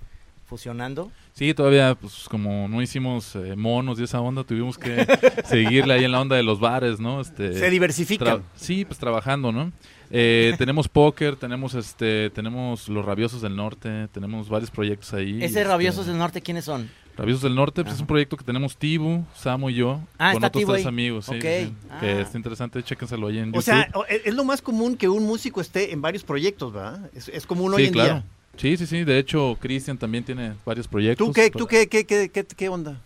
[0.46, 1.10] fusionando.
[1.36, 5.04] Sí, todavía, pues como no hicimos eh, monos y esa onda, tuvimos que
[5.46, 7.20] seguirle ahí en la onda de los bares, ¿no?
[7.20, 8.44] Este, Se diversifican.
[8.54, 9.72] sí, pues trabajando, ¿no?
[10.12, 15.38] Eh, tenemos póker, tenemos este, tenemos los Rabiosos del Norte, tenemos varios proyectos ahí.
[15.38, 16.88] Ese este, Rabiosos del Norte, ¿quiénes son?
[17.16, 20.44] Rabiosos del Norte, pues es un proyecto que tenemos Tibu, Samo y yo, Ah, con
[20.44, 20.86] otros tres ahí.
[20.88, 21.42] amigos, sí, Ok.
[21.42, 21.98] sí, sí, Ah.
[22.00, 23.58] que está interesante, chéquenselo ahí en YouTube.
[23.58, 23.88] O sea,
[24.24, 27.10] es lo más común que un músico esté en varios proyectos, ¿verdad?
[27.12, 28.14] Es, es común hoy en claro.
[28.14, 28.24] día.
[28.56, 31.26] Sí, sí, sí, de hecho, Cristian también tiene varios proyectos.
[31.26, 33.00] ¿Tú qué, pero- tú qué, qué, qué, qué, qué onda?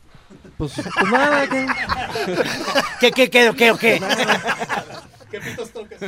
[0.56, 1.66] Pues, pues nada, ¿qué?
[3.00, 4.00] ¿Qué, qué, qué, o qué, o qué?
[5.30, 5.98] ¿Qué pitos tocas?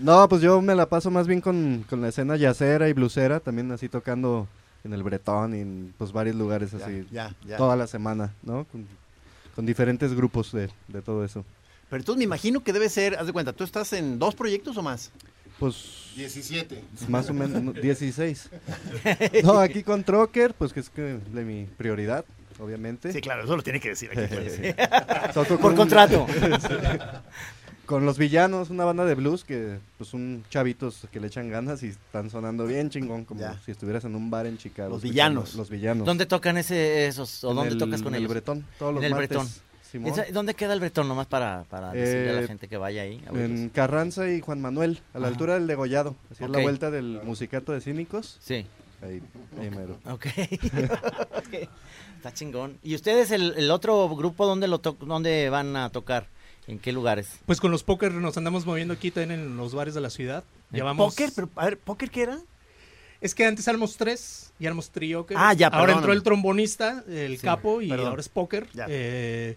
[0.00, 3.40] No, pues yo me la paso más bien con, con la escena yacera y blusera,
[3.40, 4.46] también así tocando
[4.84, 7.56] en el Bretón y en pues varios lugares así ya, ya.
[7.56, 8.64] toda la semana, ¿no?
[8.66, 8.86] Con,
[9.54, 11.44] con diferentes grupos de, de todo eso.
[11.88, 14.76] Pero entonces me imagino que debe ser, haz de cuenta, ¿tú estás en dos proyectos
[14.76, 15.10] o más?
[15.58, 16.82] Pues 17.
[17.08, 18.50] más o menos no, 16.
[19.44, 22.24] No, aquí con Trocker, pues que es que de mi prioridad,
[22.58, 23.12] obviamente.
[23.12, 24.34] Sí, claro, eso lo tiene que decir aquí.
[24.34, 24.60] pues.
[25.34, 26.26] Toco Por con un- contrato.
[26.36, 26.74] Sí.
[27.86, 31.84] Con los villanos, una banda de blues que pues son chavitos que le echan ganas
[31.84, 33.60] y están sonando bien chingón, como Ya.
[33.64, 34.90] si estuvieras en un bar en Chicago.
[34.90, 35.54] Los villanos.
[35.54, 36.04] Los villanos.
[36.04, 37.44] ¿Dónde tocan ese, esos?
[37.44, 38.26] ¿O En dónde el- tocas con en el?
[38.28, 39.48] Bretón, todos los en el martes, Bretón.
[40.04, 40.14] Simón.
[40.32, 41.08] ¿Dónde queda el Bretón?
[41.08, 43.22] Nomás para, para decirle a la Eh, gente que vaya ahí.
[43.26, 43.68] a En.
[43.70, 45.32] Carranza y Juan Manuel, a la Ajá.
[45.34, 46.14] altura del degollado.
[46.30, 48.36] Así es la vuelta del musicato de cínicos.
[48.40, 48.66] Sí.
[49.02, 49.20] Ahí,
[49.60, 49.98] ahí mero.
[50.10, 50.26] Ok.
[51.36, 51.68] Ok.
[52.16, 52.78] Está chingón.
[52.82, 56.28] ¿Y ustedes, el, el otro grupo, dónde, lo to- dónde van a tocar?
[56.66, 57.28] ¿En qué lugares?
[57.46, 60.42] Pues con los póker nos andamos moviendo aquí también en los bares de la ciudad.
[60.72, 61.14] Llevamos...
[61.14, 61.30] ¿Póker?
[61.34, 62.38] Pero, a ver, ¿póker qué era?
[63.20, 65.26] Es que antes éramos tres y éramos trío.
[65.36, 65.98] Ah, ya, Ahora perdóname.
[65.98, 68.08] entró el trombonista, el Sí, capo, y perdón.
[68.08, 68.66] ahora es póker.
[68.74, 68.86] Ya.
[68.88, 69.56] Eh,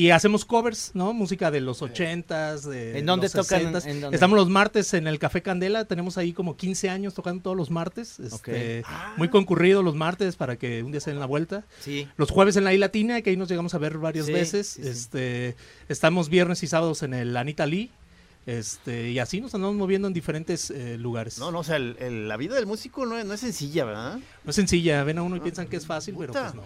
[0.00, 1.12] y hacemos covers, ¿no?
[1.12, 3.58] Música de los ochentas, de ¿En dónde los tocan?
[3.58, 3.86] sesentas.
[3.86, 4.16] ¿En dónde?
[4.16, 5.84] Estamos los martes en el Café Candela.
[5.86, 8.20] Tenemos ahí como 15 años tocando todos los martes.
[8.20, 8.84] este,
[9.16, 11.64] Muy concurrido los martes para que un día se den la vuelta.
[11.80, 12.06] Sí.
[12.16, 14.68] Los jueves en la I Latina, que ahí nos llegamos a ver varias Sí, veces.
[14.68, 14.88] sí, sí.
[14.88, 15.56] Este,
[15.88, 17.90] estamos viernes y sábados en el Anita Lee.
[18.46, 21.38] Este, y así nos andamos moviendo en diferentes eh, lugares.
[21.38, 23.84] No, no, o sea, el- el- la vida del músico no es, no es sencilla,
[23.84, 24.18] ¿verdad?
[24.44, 26.52] No es sencilla, ven a uno y piensan que es fácil, pero Puta.
[26.52, 26.62] pues no.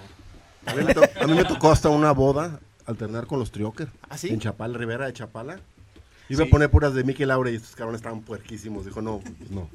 [0.65, 3.89] A mí, me to- a mí me tocó hasta una boda alternar con los Trioker.
[4.09, 4.29] ¿Ah, sí?
[4.29, 5.61] En Chapal, Rivera de Chapala.
[6.29, 6.49] Iba Sí.
[6.49, 8.85] a poner puras de Mickey Laure y estos cabrones estaban puerquísimos.
[8.87, 9.69] Dijo, no, pues no.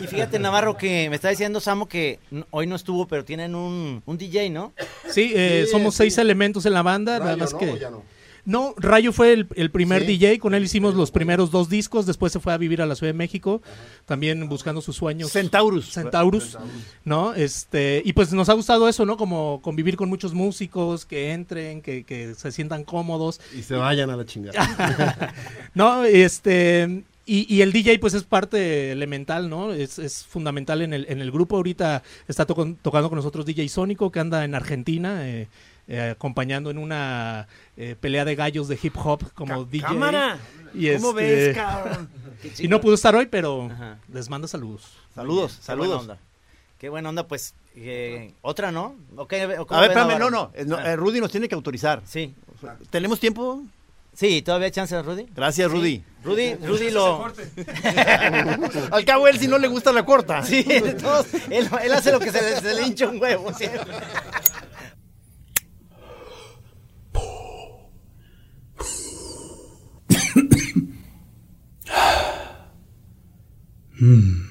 [0.00, 4.02] Y fíjate, Navarro, que me está diciendo Samo que hoy no estuvo, pero tienen un,
[4.06, 4.72] un DJ, ¿no?
[5.08, 5.98] Sí, eh, Sí, somos sí.
[6.04, 7.58] seis elementos en la banda, nada Rayo, más ¿no?
[7.58, 7.70] que...
[7.72, 8.02] ¿O ya no?
[8.46, 10.16] No, Rayo fue el, el primer Sí.
[10.16, 12.94] DJ, con él hicimos los primeros dos discos, después se fue a vivir a la
[12.94, 13.60] Ciudad de México,
[14.06, 15.32] también buscando sus sueños.
[15.32, 15.92] Centaurus.
[15.92, 16.56] Centaurus,
[17.04, 17.34] ¿no?
[17.34, 19.16] Este, y pues nos ha gustado eso, ¿no?
[19.16, 23.40] Como convivir con muchos músicos, que entren, que, que se sientan cómodos.
[23.56, 25.34] Y se vayan a la chingada.
[25.74, 29.72] No, este, y, y el DJ pues es parte elemental, ¿no?
[29.72, 31.56] Es, es fundamental en el, en el grupo.
[31.56, 35.48] Ahorita está tocando con nosotros DJ Sónico, que anda en Argentina, eh,
[35.88, 39.86] eh, acompañando en una eh, pelea de gallos de hip hop como Ca- DJ.
[39.86, 40.38] ¡Cámara!
[40.74, 42.08] Y ¿Cómo este, ves, cabrón?
[42.58, 43.98] Y no pudo estar hoy, pero Ajá.
[44.12, 44.82] les manda saludos.
[45.14, 46.00] Saludos, Qué buena saludos.
[46.02, 46.18] onda.
[46.78, 47.54] Qué buena onda, pues.
[47.74, 48.94] eh, Otra, ¿no?
[49.16, 51.54] ¿O qué- o A ver, espérame, no, no, no, Ah, eh, Rudy nos tiene que
[51.54, 52.02] autorizar.
[52.04, 52.34] Sí.
[52.90, 53.62] ¿Tenemos tiempo?
[54.12, 55.26] Sí, ¿todavía hay chance, Rudy?
[55.34, 55.76] Gracias, Sí.
[55.76, 56.04] Rudy.
[56.24, 57.24] Rudy, Rudy lo...
[58.90, 60.42] Al cabo, él si no le gusta la corta.
[60.42, 60.96] Sí, él,
[61.82, 63.50] él hace lo que se le, se le hincha un huevo
[73.98, 74.46] siempre.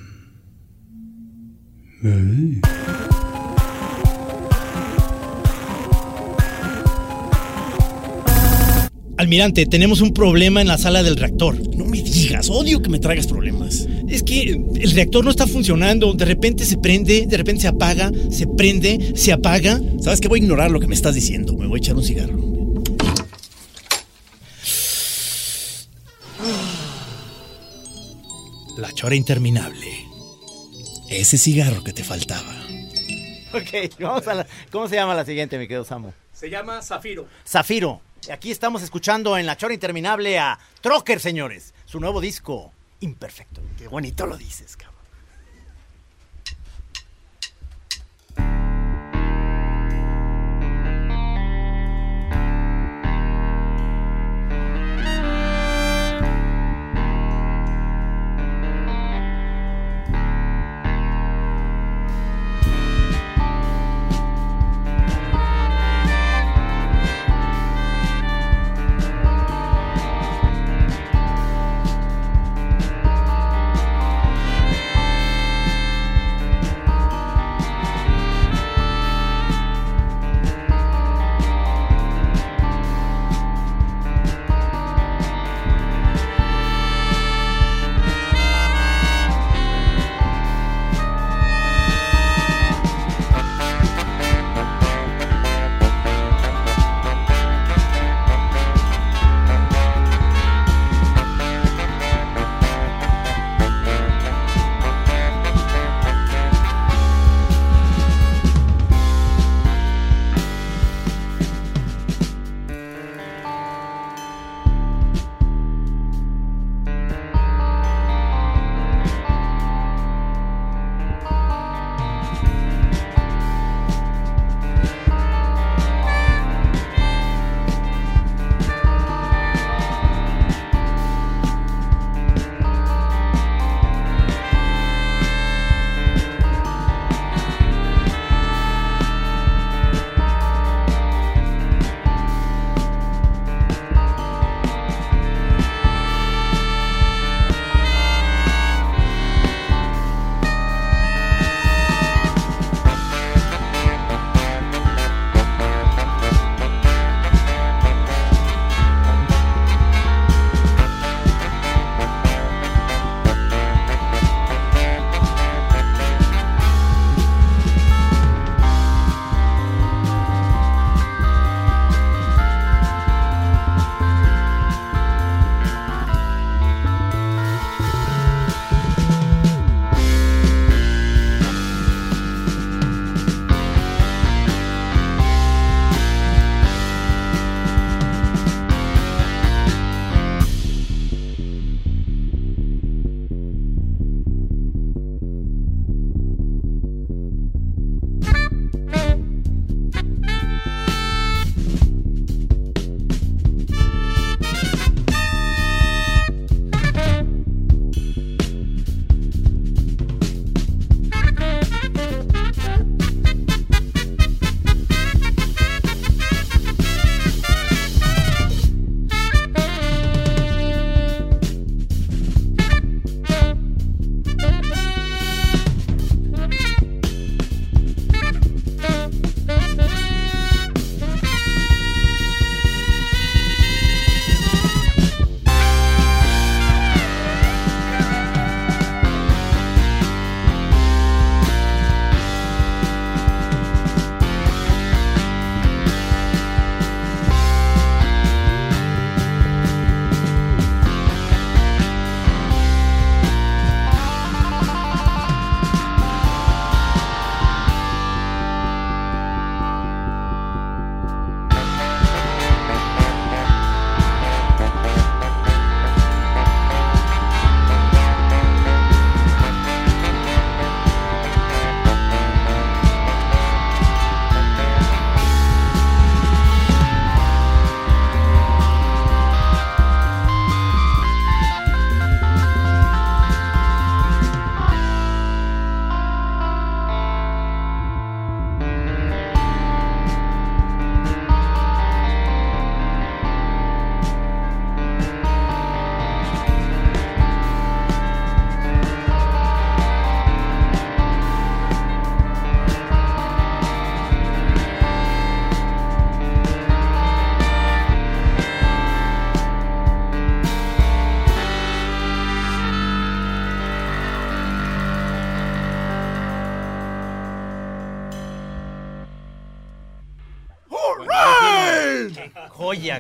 [9.18, 11.58] Almirante, tenemos un problema en la sala del reactor.
[11.76, 13.88] No me digas, odio que me traigas problemas.
[14.08, 16.14] Es que el reactor no está funcionando.
[16.14, 19.82] De repente se prende, de repente se apaga, se prende, se apaga.
[20.02, 20.28] ¿Sabes qué?
[20.28, 21.56] Voy a ignorar lo que me estás diciendo.
[21.58, 22.55] Me voy a echar un cigarro.
[28.78, 30.06] La chora interminable.
[31.10, 32.54] Ese cigarro que te faltaba.
[33.54, 34.48] Ok, vamos a la...
[34.70, 36.12] ¿Cómo se llama la siguiente, mi querido Samu?
[36.34, 37.26] Se llama Zafiro.
[37.48, 38.02] Zafiro.
[38.30, 41.74] Aquí estamos escuchando en La Chora Interminable a Trocker, señores.
[41.86, 43.62] Su nuevo disco, Imperfecto.
[43.78, 44.95] Qué bonito lo dices, cabrón.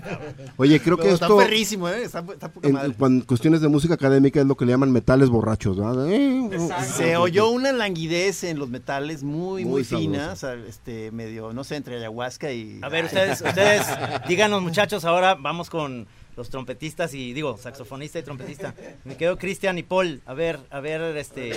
[0.01, 0.33] Cabrón.
[0.57, 1.25] Oye, creo que esto...
[1.25, 2.03] Está perrísimo, ¿eh?
[2.03, 2.93] Está, está poca En, madre.
[2.99, 6.09] en cuestiones de música académica es lo que le llaman metales borrachos, ¿verdad?
[6.11, 6.49] Eh,
[6.95, 10.59] Se oyó una languidez en los metales muy, muy, Muy fina, sabroso.
[10.59, 12.79] o sea, este, medio, no sé, entre ayahuasca y...
[12.81, 13.85] A ver, ustedes, ustedes,
[14.27, 18.73] díganos muchachos, ahora vamos con los trompetistas y digo, saxofonista y trompetista.
[19.05, 20.21] Me quedo Cristian y Paul.
[20.25, 21.53] A ver, a ver, este.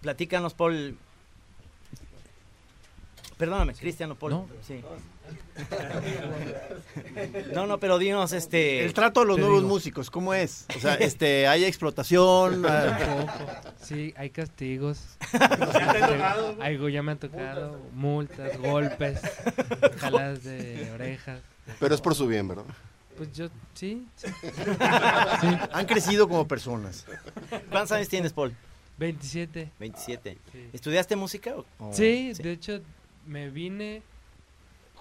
[0.00, 0.96] Platícanos, Paul.
[3.36, 4.32] Perdóname, Cristian o Paul.
[4.32, 4.48] No.
[4.66, 4.80] Sí.
[7.52, 8.84] No, no, pero dinos, este.
[8.84, 9.68] El trato a los nuevos digo.
[9.68, 10.66] músicos, ¿cómo es?
[10.76, 12.64] O sea, este, hay explotación.
[12.68, 15.00] ah, Sí, hay castigos.
[15.30, 16.56] te han tocado?
[16.60, 17.78] Algo ya me han tocado.
[17.92, 19.20] Multas, golpes,
[19.98, 21.40] jaladas de orejas.
[21.78, 22.64] Pero es por su bien, ¿verdad?
[23.16, 24.06] Pues yo, sí.
[24.16, 24.26] sí.
[25.72, 27.06] Han crecido como personas.
[27.70, 28.54] ¿Cuántos años tienes, Paul?
[28.98, 29.70] 27.
[29.78, 30.38] 27.
[30.52, 30.68] Sí.
[30.72, 31.54] ¿Estudiaste música?
[31.56, 32.80] o- Sí, de hecho
[33.26, 34.02] me vine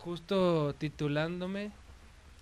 [0.04, 1.72] justo titulándome.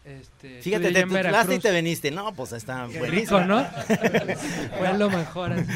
[0.03, 2.09] Este, Fíjate, te titulaste y te viniste.
[2.09, 3.39] No, pues está Qué buenísimo.
[3.39, 3.64] rico, ¿no?
[4.80, 5.53] Fue lo mejor.
[5.53, 5.72] así.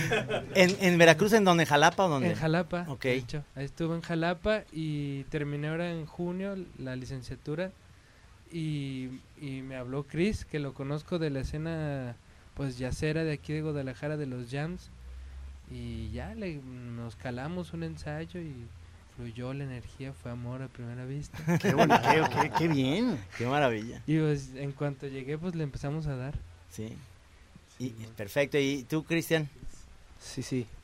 [0.56, 1.64] ¿En, ¿En Veracruz, en dónde?
[1.64, 2.30] ¿En Jalapa o dónde?
[2.32, 2.86] En Jalapa.
[2.88, 3.04] Ok.
[3.04, 3.44] de hecho.
[3.56, 7.72] Ahí estuve en Jalapa y terminé ahora en junio la licenciatura.
[8.52, 9.10] Y,
[9.40, 12.16] y me habló Chris, que lo conozco de la escena
[12.56, 14.90] pues yacera de aquí de Guadalajara, de los jams.
[15.70, 18.54] Y ya le, nos calamos un ensayo y
[19.16, 21.38] fluyó la energía, fue amor a primera vista.
[21.62, 22.02] Qué bonito,
[22.58, 23.18] qué, bien.
[23.38, 24.02] Qué maravilla.
[24.08, 26.34] Y pues en cuanto llegué pues le empezamos a dar.
[26.72, 26.94] Sí.
[27.80, 28.58] Y, perfecto.
[28.58, 29.50] ¿Y tú, Cristian?
[30.20, 30.66] Sí, sí.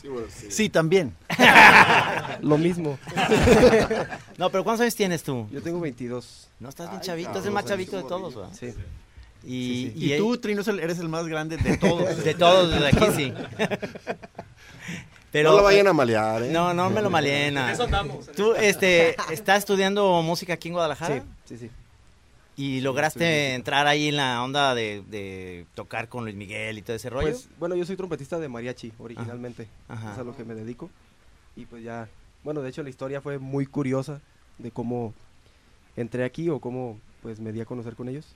[0.00, 0.46] Sí, bueno, sí.
[0.50, 1.14] Sí, también.
[2.42, 2.98] Lo mismo.
[4.36, 5.48] No, pero ¿cuántos años tienes tú?
[5.50, 6.48] Yo tengo 22.
[6.60, 8.40] No, estás bien Ay, chavito, cabrón, es el más chavito de todos, morrillo.
[8.42, 8.56] ¿verdad?
[8.58, 8.74] Sí.
[9.44, 12.22] Y, Y, y- tú, Trino, eres el más grande de todos.
[12.22, 13.32] de todos desde aquí, sí.
[15.32, 16.50] Pero, no lo vayan a malear, ¿eh?
[16.50, 17.68] No, no me lo maliena.
[17.68, 18.26] En eso andamos.
[18.28, 21.16] ¿Tú este, estás estudiando música aquí en Guadalajara?
[21.16, 21.70] Sí, sí, sí.
[22.58, 26.96] ¿Y lograste entrar ahí en la onda de, de tocar con Luis Miguel y todo
[26.96, 27.28] ese rollo?
[27.28, 29.68] Pues, bueno, yo soy trompetista de mariachi originalmente.
[29.88, 30.14] Ajá.
[30.14, 30.88] Es a lo que me dedico.
[31.54, 32.08] Y pues ya,
[32.44, 34.22] bueno, de hecho la historia fue muy curiosa
[34.56, 35.12] de cómo
[35.96, 38.26] entré aquí o cómo pues me di a conocer con ellos.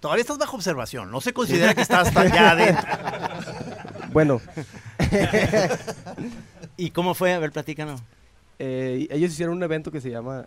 [0.00, 1.10] Todavía estás bajo observación.
[1.10, 2.86] No se considera que estás tan ya adentro.
[4.12, 4.40] Bueno,
[6.76, 7.32] ¿Y cómo fue?
[7.34, 8.00] A ver, platícanos.
[8.58, 10.46] eh, ellos hicieron un evento que se llama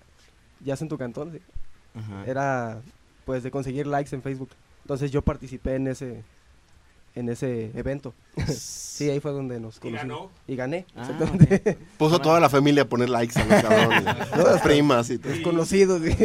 [0.63, 1.31] Jazz en tu cantón.
[1.31, 1.39] ¿sí?
[1.95, 2.23] Ajá.
[2.25, 2.81] Era
[3.25, 4.49] pues de conseguir likes en Facebook.
[4.83, 6.23] Entonces yo participé en ese
[7.13, 8.13] en ese evento.
[8.47, 10.01] sí, ahí fue donde nos ¿Y conocimos.
[10.17, 10.31] ganó?
[10.47, 11.77] Y gané, Ah, exactamente.
[11.97, 14.03] Puso toda la familia a poner likes a los cabrones.
[14.37, 15.31] Las primas y todo.
[15.33, 16.01] Desconocidos.
[16.03, 16.15] sí.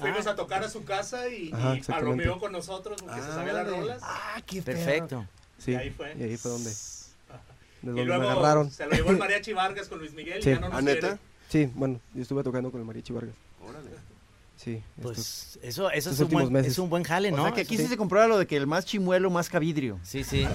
[0.00, 2.22] Fuimos a tocar a su casa y, Ajá, y exactamente.
[2.24, 3.98] palomeó con nosotros porque se sabía las rolas.
[4.02, 5.26] Ah, qué Perfecto.
[5.60, 6.14] Sí, Y ahí fue.
[6.18, 6.74] y ahí fue donde, de
[7.82, 8.70] Y donde me agarraron.
[8.70, 10.50] se lo llevó el mariachi Vargas con Luis Miguel Sí.
[10.50, 11.00] y ya no nos ¿Ah, neta?
[11.00, 11.18] quiere.
[11.66, 13.34] Sí, bueno, yo estuve tocando con el Mariachi Vargas.
[13.62, 13.90] Órale.
[14.56, 16.72] Sí, estos- Pues eso, eso estos es, un últimos buen, meses.
[16.72, 17.42] es un buen jale, O ¿no?
[17.44, 19.98] sea, que aquí sí se comprueba lo de que el más chimuelo, más cavidrio.
[20.02, 20.46] Sí, sí.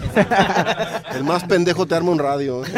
[1.11, 2.61] El más pendejo te arma un radio.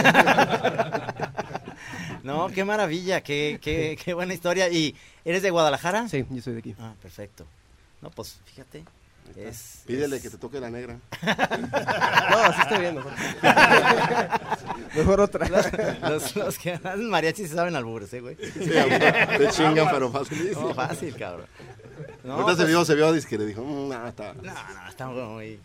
[2.24, 4.68] No, qué maravilla, qué, qué, qué buena historia.
[4.70, 6.10] ¿Y eres de Guadalajara?
[6.10, 6.76] sí, yo soy de aquí.
[6.80, 7.46] Ah, perfecto.
[8.02, 8.84] No, pues fíjate.
[9.36, 10.98] Es, Pídele es- que te toque la negra.
[12.30, 13.14] No, así está bien, mejor.
[14.96, 15.48] mejor otra.
[16.10, 18.36] Los, los que hacen mariachi se saben albures, ¿eh, güey?
[18.36, 20.52] Sí, te chingan, pero fácil.
[20.54, 21.46] No, fácil, cabrón.
[22.24, 24.34] No, Ahorita se pues- vio, se vio, dice que le dijo, "Mm, no, está.
[24.34, 25.60] No, no, está muy...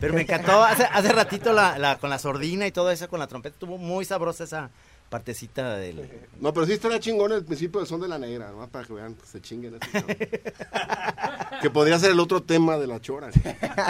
[0.00, 3.20] Pero me encantó, hace, hace ratito la, la- con la sordina y todo eso, con
[3.20, 4.70] la trompeta, estuvo muy sabrosa esa
[5.12, 6.08] partecita del...
[6.40, 8.66] No, pero sí estaría chingón el principio del son de la negra, ¿no?
[8.66, 9.76] Para que vean, que se chinguen.
[9.78, 9.90] así,
[11.60, 13.28] que podría ser el otro tema de la chora.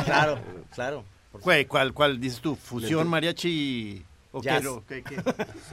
[0.05, 0.41] Claro,
[0.75, 1.05] claro.
[1.33, 2.57] Güey, ¿cuál, ¿Cuál dices tú?
[2.57, 4.05] ¿Fusión, mariachi?
[4.33, 4.61] ¿O qué?
[4.89, 5.17] Qué, qué?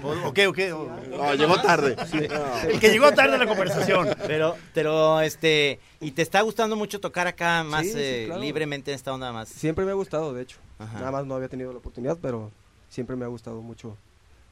[0.04, 0.48] ¿O, qué?
[0.48, 0.72] ¿O qué?
[0.72, 0.88] O-
[1.18, 1.96] No, llegó tarde.
[2.30, 2.70] No.
[2.70, 4.08] El que llegó tarde a la conversación.
[4.28, 8.42] Pero, pero, este, ¿y te está gustando mucho tocar acá más Sí, sí, eh, claro.
[8.42, 9.50] libremente en esta onda más?
[9.50, 10.58] Siempre me ha gustado, de hecho.
[10.78, 11.00] Ajá.
[11.00, 12.52] Nada más no había tenido la oportunidad, pero
[12.90, 13.98] siempre me ha gustado mucho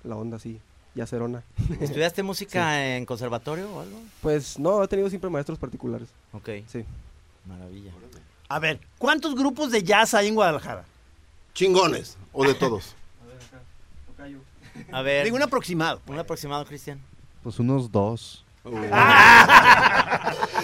[0.03, 0.59] la onda así,
[0.97, 1.43] yacerona.
[1.79, 3.99] ¿Estudiaste música en conservatorio o algo?
[4.21, 6.09] Pues no, he tenido siempre maestros particulares.
[6.33, 6.83] Ok, Sí.
[7.45, 7.91] maravilla.
[8.49, 10.83] A ver, ¿cuántos grupos de jazz hay en Guadalajara?
[11.53, 12.95] Chingones, o de todos.
[14.91, 16.01] A ver, Digo un aproximado.
[16.07, 16.99] un aproximado, Cristian.
[17.43, 18.43] Pues unos dos.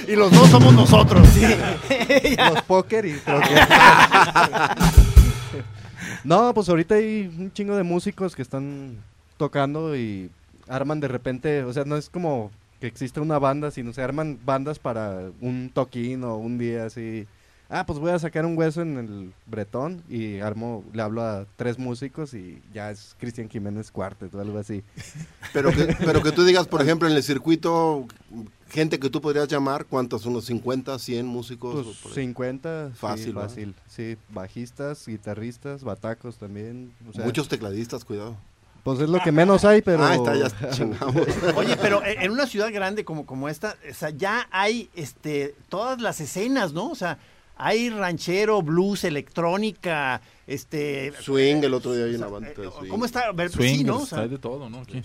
[0.07, 1.25] Y los dos somos nosotros.
[2.37, 3.55] Los póker y creo que...
[6.23, 8.97] No, pues ahorita hay un chingo de músicos que están
[9.43, 10.29] tocando y
[10.69, 14.39] arman de repente, o sea, no es como que exista una banda, sino se arman
[14.45, 17.27] bandas para un toquín o un día así.
[17.69, 21.45] ah, pues voy a sacar un hueso en el Bretón y armo, le hablo a
[21.57, 24.81] tres músicos y ya es Cristian Jiménez Cuartet o algo así.
[25.53, 28.07] Pero que, pero que tú digas, por ejemplo, en el circuito,
[28.69, 30.25] gente que tú podrías llamar, ¿cuántos?
[30.25, 31.73] ¿Unos 50, 100 músicos?
[31.85, 32.25] Pues O por ahí.
[32.25, 33.49] 50, sí, Fácil, ¿verdad?
[33.49, 33.75] fácil.
[33.87, 36.91] Sí, bajistas, guitarristas, batacos también.
[37.07, 38.35] o sea, Muchos tecladistas, cuidado.
[38.83, 40.03] Pues es lo que menos hay, pero...
[40.03, 41.25] Ah, está, ya chingamos.
[41.55, 45.55] Oye, pero en en una ciudad grande como, como esta, o sea, ya hay este,
[45.69, 46.89] todas las escenas, ¿no?
[46.89, 47.17] O sea,
[47.55, 51.13] hay ranchero, blues, electrónica, este...
[51.21, 52.89] Swing, el otro día hay una banda de swing.
[52.89, 53.31] ¿Cómo está?
[53.33, 53.95] Pues Swing, sí, ¿no?
[53.95, 54.79] O pues, sea, hay de todo, ¿no?
[54.79, 55.01] Aquí.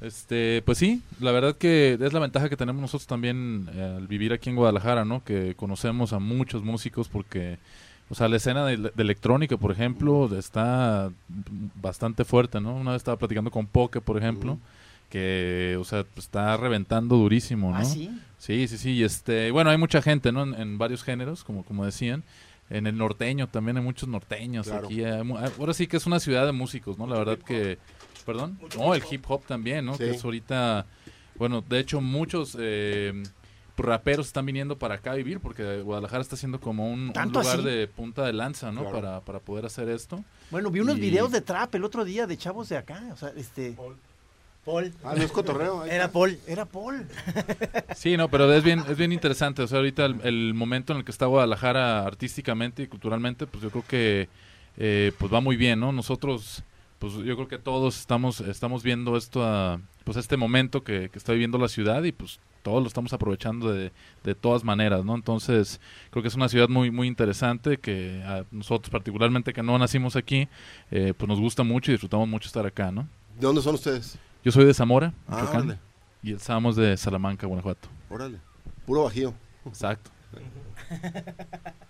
[0.00, 4.06] Este, pues sí, la verdad que es la ventaja que tenemos nosotros también eh, al
[4.06, 5.24] vivir aquí en Guadalajara, ¿no?
[5.24, 7.58] Que conocemos a muchos músicos porque,
[8.08, 11.10] o sea, la escena de, de electrónica, por ejemplo, está
[11.80, 12.74] bastante fuerte, ¿no?
[12.76, 14.58] Una vez estaba platicando con Poke, por ejemplo,
[15.10, 17.76] que, o sea, está reventando durísimo, ¿no?
[17.78, 18.10] ¿Ah, sí?
[18.38, 18.90] Sí, sí, sí.
[18.92, 20.42] Y este, bueno, hay mucha gente, ¿no?
[20.42, 22.22] En, en varios géneros, como, como decían.
[22.68, 24.86] En el norteño también hay muchos norteños Claro.
[24.86, 25.04] aquí.
[25.04, 27.06] hay mu- ahora sí que es una ciudad de músicos, ¿no?
[27.06, 27.78] La verdad que,
[28.24, 28.58] perdón.
[28.76, 29.92] No, el hip hop también, ¿no?
[29.92, 29.98] Sí.
[30.02, 30.84] Que es ahorita,
[31.36, 33.22] bueno, de hecho muchos eh,
[33.76, 37.40] raperos están viniendo para acá a vivir porque Guadalajara está siendo como un, un ¿Tanto
[37.40, 37.68] lugar así?
[37.68, 38.82] de punta de lanza, ¿no?
[38.82, 38.96] Claro.
[38.96, 40.24] Para, para poder hacer esto.
[40.50, 43.16] Bueno, vi unos Y- videos de trap el otro día de chavos de acá, o
[43.16, 43.76] sea, este...
[44.64, 44.92] Paul.
[45.04, 45.84] Ah, no es cotorreo.
[45.86, 46.10] Era.
[46.10, 46.38] Paul.
[46.44, 47.06] Era Paul.
[47.94, 49.62] Sí, no, pero es bien, es bien interesante.
[49.62, 53.62] O sea, ahorita el, el momento en el que está Guadalajara artísticamente y culturalmente, pues
[53.62, 54.28] yo creo que
[54.76, 55.92] eh, pues va muy bien, ¿no?
[55.92, 56.64] Nosotros,
[56.98, 61.18] pues yo creo que todos estamos, estamos viendo esto, a, pues este momento que, que
[61.18, 63.92] está viviendo la ciudad y pues todos lo estamos aprovechando de,
[64.24, 65.14] de todas maneras, ¿no?
[65.14, 65.80] Entonces,
[66.10, 70.16] creo que es una ciudad muy, muy interesante que a nosotros particularmente que no nacimos
[70.16, 70.48] aquí,
[70.90, 73.02] eh, pues nos gusta mucho y disfrutamos mucho estar acá, ¿no?
[73.36, 74.18] ¿De dónde son ustedes?
[74.44, 75.64] Yo soy de Zamora, Ah,
[76.22, 77.88] y el Samo es de Salamanca, Guanajuato.
[78.10, 78.38] Órale.
[78.84, 79.32] Puro bajío.
[79.64, 80.10] Exacto.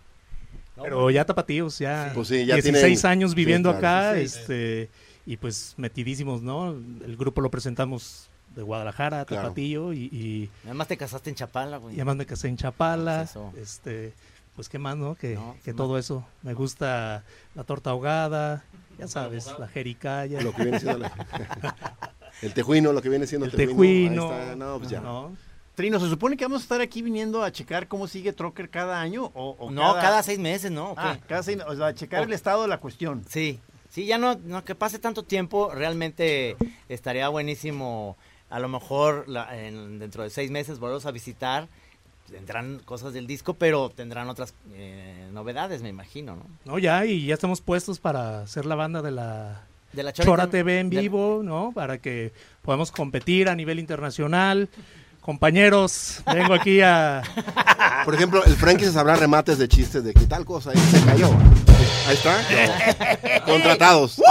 [0.82, 3.86] Pero ya tapatíos, ya, Pues sí, ya 16 tienen- años sí, viviendo claro.
[4.08, 4.40] acá, 16.
[4.40, 4.90] este
[5.26, 6.70] y pues metidísimos, ¿no?
[6.70, 9.42] El grupo lo presentamos de Guadalajara, Claro.
[9.48, 11.94] Tapatío y, y, Además te casaste en Chapala, güey.
[11.94, 14.12] y además me casé en Chapala, Pues este,
[14.54, 15.14] pues qué más, ¿no?
[15.14, 16.24] Que, No, que todo eso.
[16.42, 17.24] Me gusta
[17.54, 18.64] la torta ahogada,
[18.98, 20.40] ya sabes, la jericaya.
[20.40, 21.12] Lo que viene siendo la-
[22.42, 24.30] el tejuino, lo que viene siendo el, El tejuino.
[24.32, 24.56] Ahí está.
[24.56, 25.00] No, pues ya.
[25.00, 25.36] ¿no?
[25.76, 28.98] Trino, ¿se supone que vamos a estar aquí viniendo a checar cómo sigue Trocker cada
[29.00, 29.30] año?
[29.34, 30.22] O, o No, cada...
[30.22, 30.94] seis meses, ¿no?
[30.96, 33.22] Ah, cada seis, o sea, checar O- el estado de la cuestión.
[33.28, 33.60] Sí,
[33.90, 36.56] sí, ya no, no que pase tanto tiempo, realmente
[36.88, 38.16] estaría buenísimo,
[38.48, 41.68] a lo mejor la- en- dentro de seis meses volverlos a visitar,
[42.30, 46.46] tendrán cosas del disco, pero tendrán otras eh, novedades, me imagino, ¿no?
[46.64, 49.60] No, ya, y ya estamos puestos para ser la banda de la
[49.92, 51.72] De la Chora, TV en de- vivo, ¿no?
[51.74, 54.70] Para que podamos competir a nivel internacional.
[55.26, 57.20] Compañeros, vengo aquí a...
[58.04, 61.04] Por ejemplo, el Frankie se sabrá remates de chistes de que tal cosa ahí se
[61.04, 61.28] cayó.
[62.06, 62.40] Ahí está.
[63.40, 63.44] No.
[63.44, 64.22] Contratados.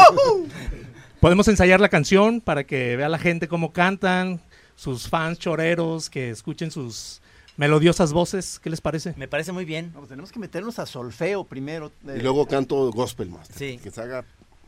[1.19, 4.39] Podemos ensayar la canción para que vea la gente cómo cantan,
[4.77, 7.21] sus fans choreros, que escuchen sus
[7.57, 8.57] melodiosas voces.
[8.63, 9.13] ¿Qué les parece?
[9.17, 9.91] Me parece muy bien.
[9.93, 11.91] No, pues tenemos que meternos a solfeo primero.
[12.05, 13.49] Y luego canto gospel más.
[13.53, 13.81] Sí.
[13.83, 14.23] Que se haga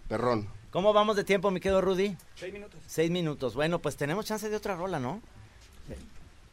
[0.10, 0.50] perrón.
[0.72, 2.18] ¿Cómo vamos de tiempo, mi querido Rudy?
[2.36, 2.82] Seis minutos.
[2.86, 3.56] Seis minutos.
[3.56, 5.22] Bueno, pues tenemos chance de otra rola, ¿no?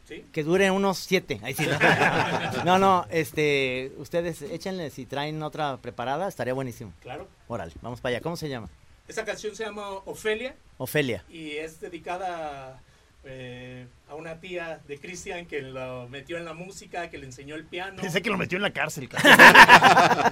[0.07, 0.23] Sí.
[0.31, 1.39] Que dure unos siete.
[1.43, 2.63] Ahí sí, no.
[2.65, 6.93] no, no, este, ustedes échenle si traen otra preparada, estaría buenísimo.
[7.01, 7.27] Claro.
[7.47, 8.21] Órale, vamos para allá.
[8.21, 8.69] ¿Cómo se llama?
[9.07, 11.23] Esta canción se llama Ofelia Ofelia.
[11.29, 12.81] y es dedicada
[13.23, 17.55] eh, a una tía de Cristian que lo metió en la música, que le enseñó
[17.55, 18.01] el piano.
[18.01, 19.09] Pensé que lo metió en la cárcel.
[19.09, 19.37] cabrón.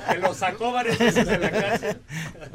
[0.11, 2.01] que lo sacó varias veces de la cárcel.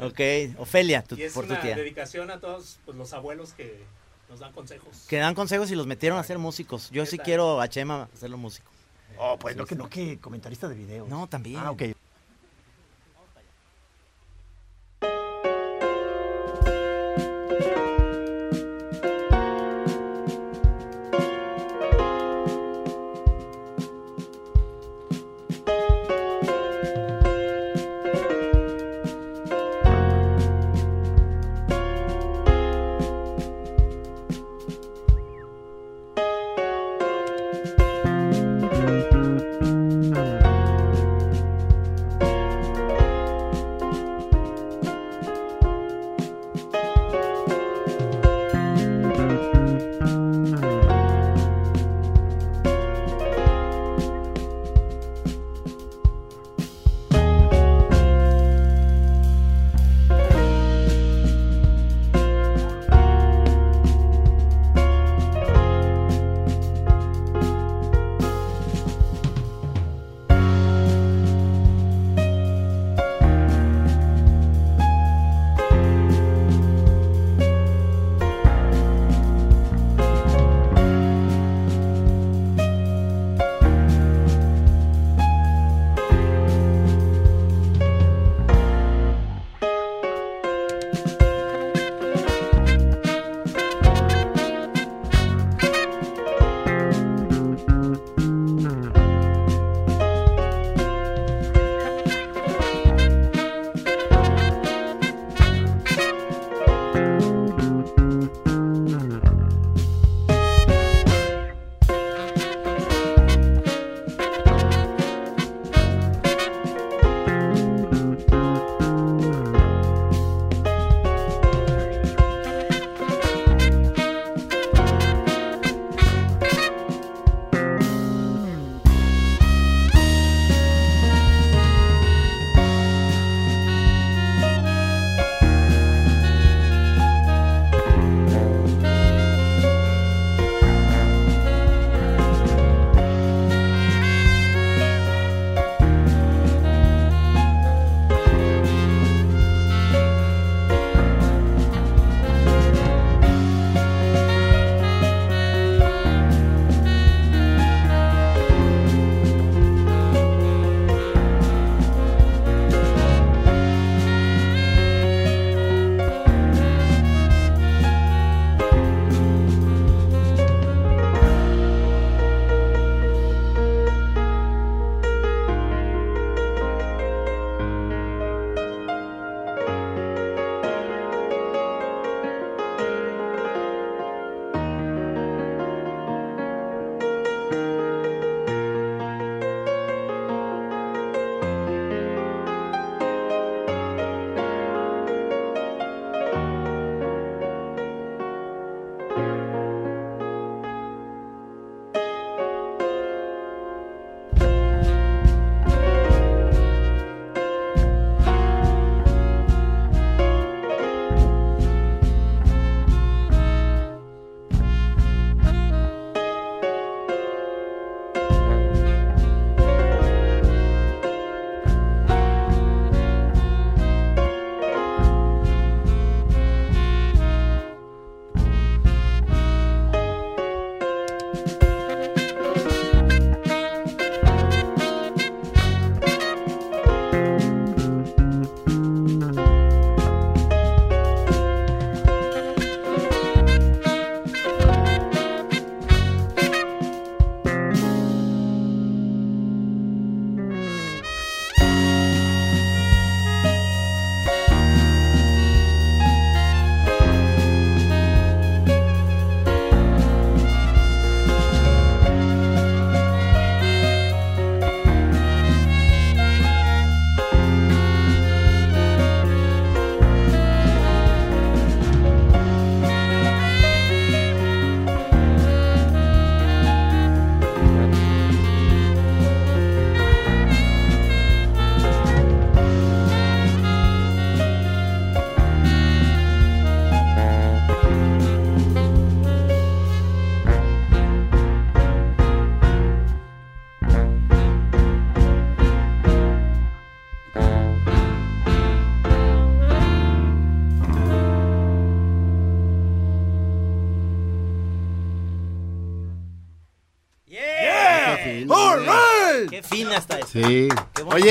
[0.01, 1.75] Ok, Ofelia, tu- y es por tu una tía.
[1.75, 3.83] dedicación a todos pues, los abuelos que
[4.29, 5.05] nos dan consejos.
[5.07, 6.89] Que dan consejos y los metieron a ser músicos.
[6.91, 8.69] Yo sí quiero a Chema hacerlo músico.
[9.17, 11.09] Oh, pues no que, no que comentarista de videos.
[11.09, 11.59] No, también.
[11.59, 11.83] Ah, ok.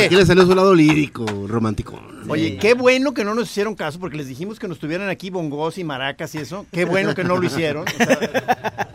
[0.09, 2.03] Aquí le salió su lado lírico, romántico.
[2.29, 5.31] Oye, qué bueno que no nos hicieron caso porque les dijimos que nos tuvieran aquí
[5.31, 6.67] bongos y maracas y eso.
[6.73, 7.87] Qué bueno que no lo hicieron.
[7.87, 8.89] O sea,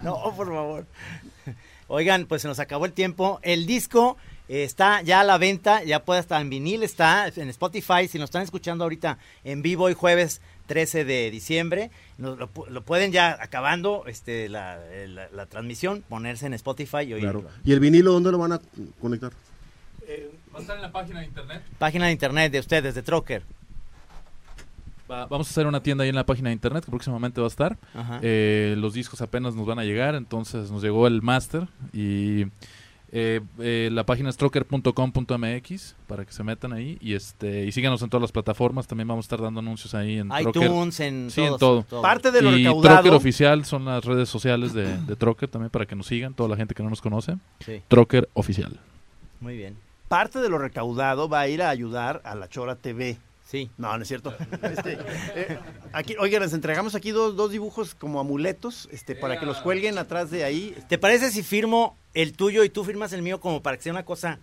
[0.02, 0.86] no, por favor.
[1.88, 3.40] Oigan, pues se nos acabó el tiempo.
[3.42, 4.16] El disco
[4.48, 8.06] eh, está ya a la venta, ya puede estar en vinil, está en Spotify.
[8.08, 12.68] Si nos están escuchando ahorita en vivo hoy jueves 13 de diciembre, nos lo, pu-
[12.68, 17.40] lo pueden ya acabando este, la, eh, la- la transmisión, ponerse en Spotify y oírlo.
[17.40, 17.56] Claro.
[17.64, 18.60] ¿Y el vinilo dónde lo van a
[19.00, 19.32] conectar?
[20.60, 21.62] Va a estar en la página de internet.
[21.78, 23.42] Página de internet de ustedes, de Trocker.
[25.10, 27.46] Va- vamos a hacer una tienda ahí en la página de internet que próximamente va
[27.46, 27.76] a estar.
[28.22, 32.42] Eh, los discos apenas nos van a llegar, entonces nos llegó el máster y
[33.12, 38.00] eh, eh, la página es trocker.com.mx para que se metan ahí y este y síganos
[38.02, 38.86] en todas las plataformas.
[38.86, 40.62] También vamos a estar dando anuncios ahí en Trocker.
[40.62, 41.82] iTunes, en sí, en todos, todo.
[41.82, 42.02] todo.
[42.02, 45.70] Parte de lo y recaudado- Trocker oficial son las redes sociales de, de Trocker también
[45.70, 47.36] para que nos sigan toda la gente que no nos conoce.
[47.66, 47.82] Sí.
[47.88, 48.78] Trocker oficial.
[49.40, 49.76] Muy bien.
[50.10, 53.16] Parte de lo recaudado va a ir a ayudar a la Chora TV.
[53.46, 53.70] Sí.
[53.78, 54.34] No, no es cierto.
[54.62, 54.98] Este,
[55.36, 55.58] eh,
[55.92, 59.98] aquí, oiga, les entregamos aquí dos, dos dibujos como amuletos este, para que los cuelguen
[59.98, 60.76] atrás de ahí.
[60.88, 63.92] ¿Te parece si firmo el tuyo y tú firmas el mío como para que sea
[63.92, 64.40] una cosa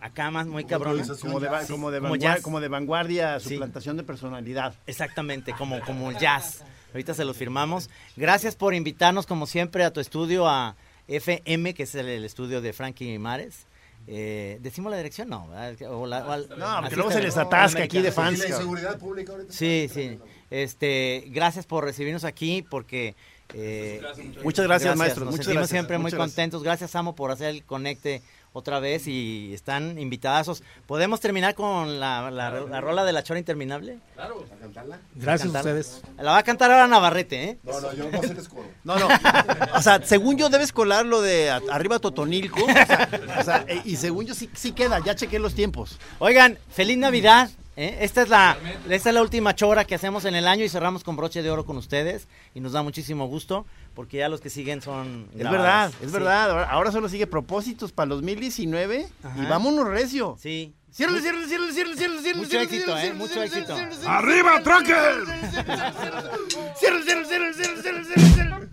[0.00, 1.04] acá más muy cabrona?
[1.20, 2.42] Como de, Sí, como de, como vanguar- jazz.
[2.42, 3.50] como de vanguardia, Sí.
[3.50, 4.74] suplantación de personalidad.
[4.88, 6.64] Exactamente, como, como jazz.
[6.92, 7.88] Ahorita se los firmamos.
[8.16, 10.74] Gracias por invitarnos, como siempre, a tu estudio, a
[11.06, 13.66] FM, que es el, el estudio de Frankie Mares.
[14.06, 15.28] Eh, ¿Decimos la dirección?
[15.28, 15.48] No.
[15.48, 15.90] ¿verdad?
[15.92, 18.48] O la- o al- No, porque luego se les atasca aquí de fans, Y la
[18.48, 19.52] inseguridad pública ahorita.
[19.52, 20.18] Sí, sí.
[20.50, 23.14] Este, gracias por recibirnos aquí, porque...
[23.54, 24.00] eh,
[24.42, 26.28] Muchas gracias, maestro, Nos muchas sentimos gracias, siempre muy gracias.
[26.28, 26.62] contentos.
[26.62, 28.22] Gracias, Samo, por hacer el conecte
[28.54, 30.62] otra vez y están invitadazos.
[30.86, 33.98] ¿Podemos terminar con la, la, la rola de la chora interminable?
[34.14, 34.46] Claro.
[34.50, 35.00] ¿A cantarla?
[35.16, 35.80] Gracias a cantarla?
[35.80, 36.02] ustedes.
[36.16, 37.58] La va a cantar ahora Navarrete, ¿eh?
[37.64, 38.68] No, no, yo hacer escoro.
[38.84, 39.08] No, no.
[39.74, 42.64] O sea, según yo debes colar lo de arriba Totonilco.
[42.64, 43.08] O sea,
[43.40, 45.98] o sea, eh, y según yo sí, sí queda, ya chequé los tiempos.
[46.18, 47.50] Oigan, feliz Navidad.
[47.76, 47.98] ¿Eh?
[48.00, 48.56] Esta, es la,
[48.88, 51.50] esta es la última chora que hacemos en el año y cerramos con broche de
[51.50, 52.28] oro con ustedes.
[52.54, 55.28] Y nos da muchísimo gusto porque ya los que siguen son.
[55.32, 55.92] Es grabadas.
[55.92, 56.12] verdad, es Sí.
[56.12, 56.50] verdad.
[56.50, 59.48] Ahora, ahora solo sigue propósitos para el 2019 y Ajá.
[59.48, 60.36] vámonos recio.
[60.40, 60.74] Sí.
[60.92, 63.14] Ciérrale, ciérrale, ciérrale, ciérrale, ciérrale, Mucho ciérrale, éxito, ciérrale, ¿eh?
[63.14, 63.76] Mucho éxito.
[64.08, 65.24] ¡Arriba, Trucker!
[66.78, 68.68] Ciérrale, ciérrale, ciérrale, ciérrale, ciérrale, ciérrale,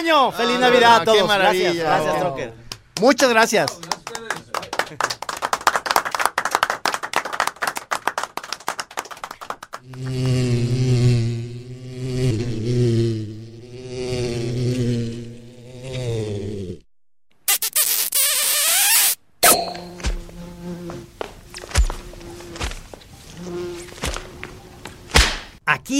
[0.00, 0.32] año!
[0.32, 1.26] ¡Feliz Navidad a qué todos!
[1.28, 1.72] maravilla.
[1.72, 2.52] Gracias, gracias, Trocker.
[3.00, 3.80] Muchas gracias.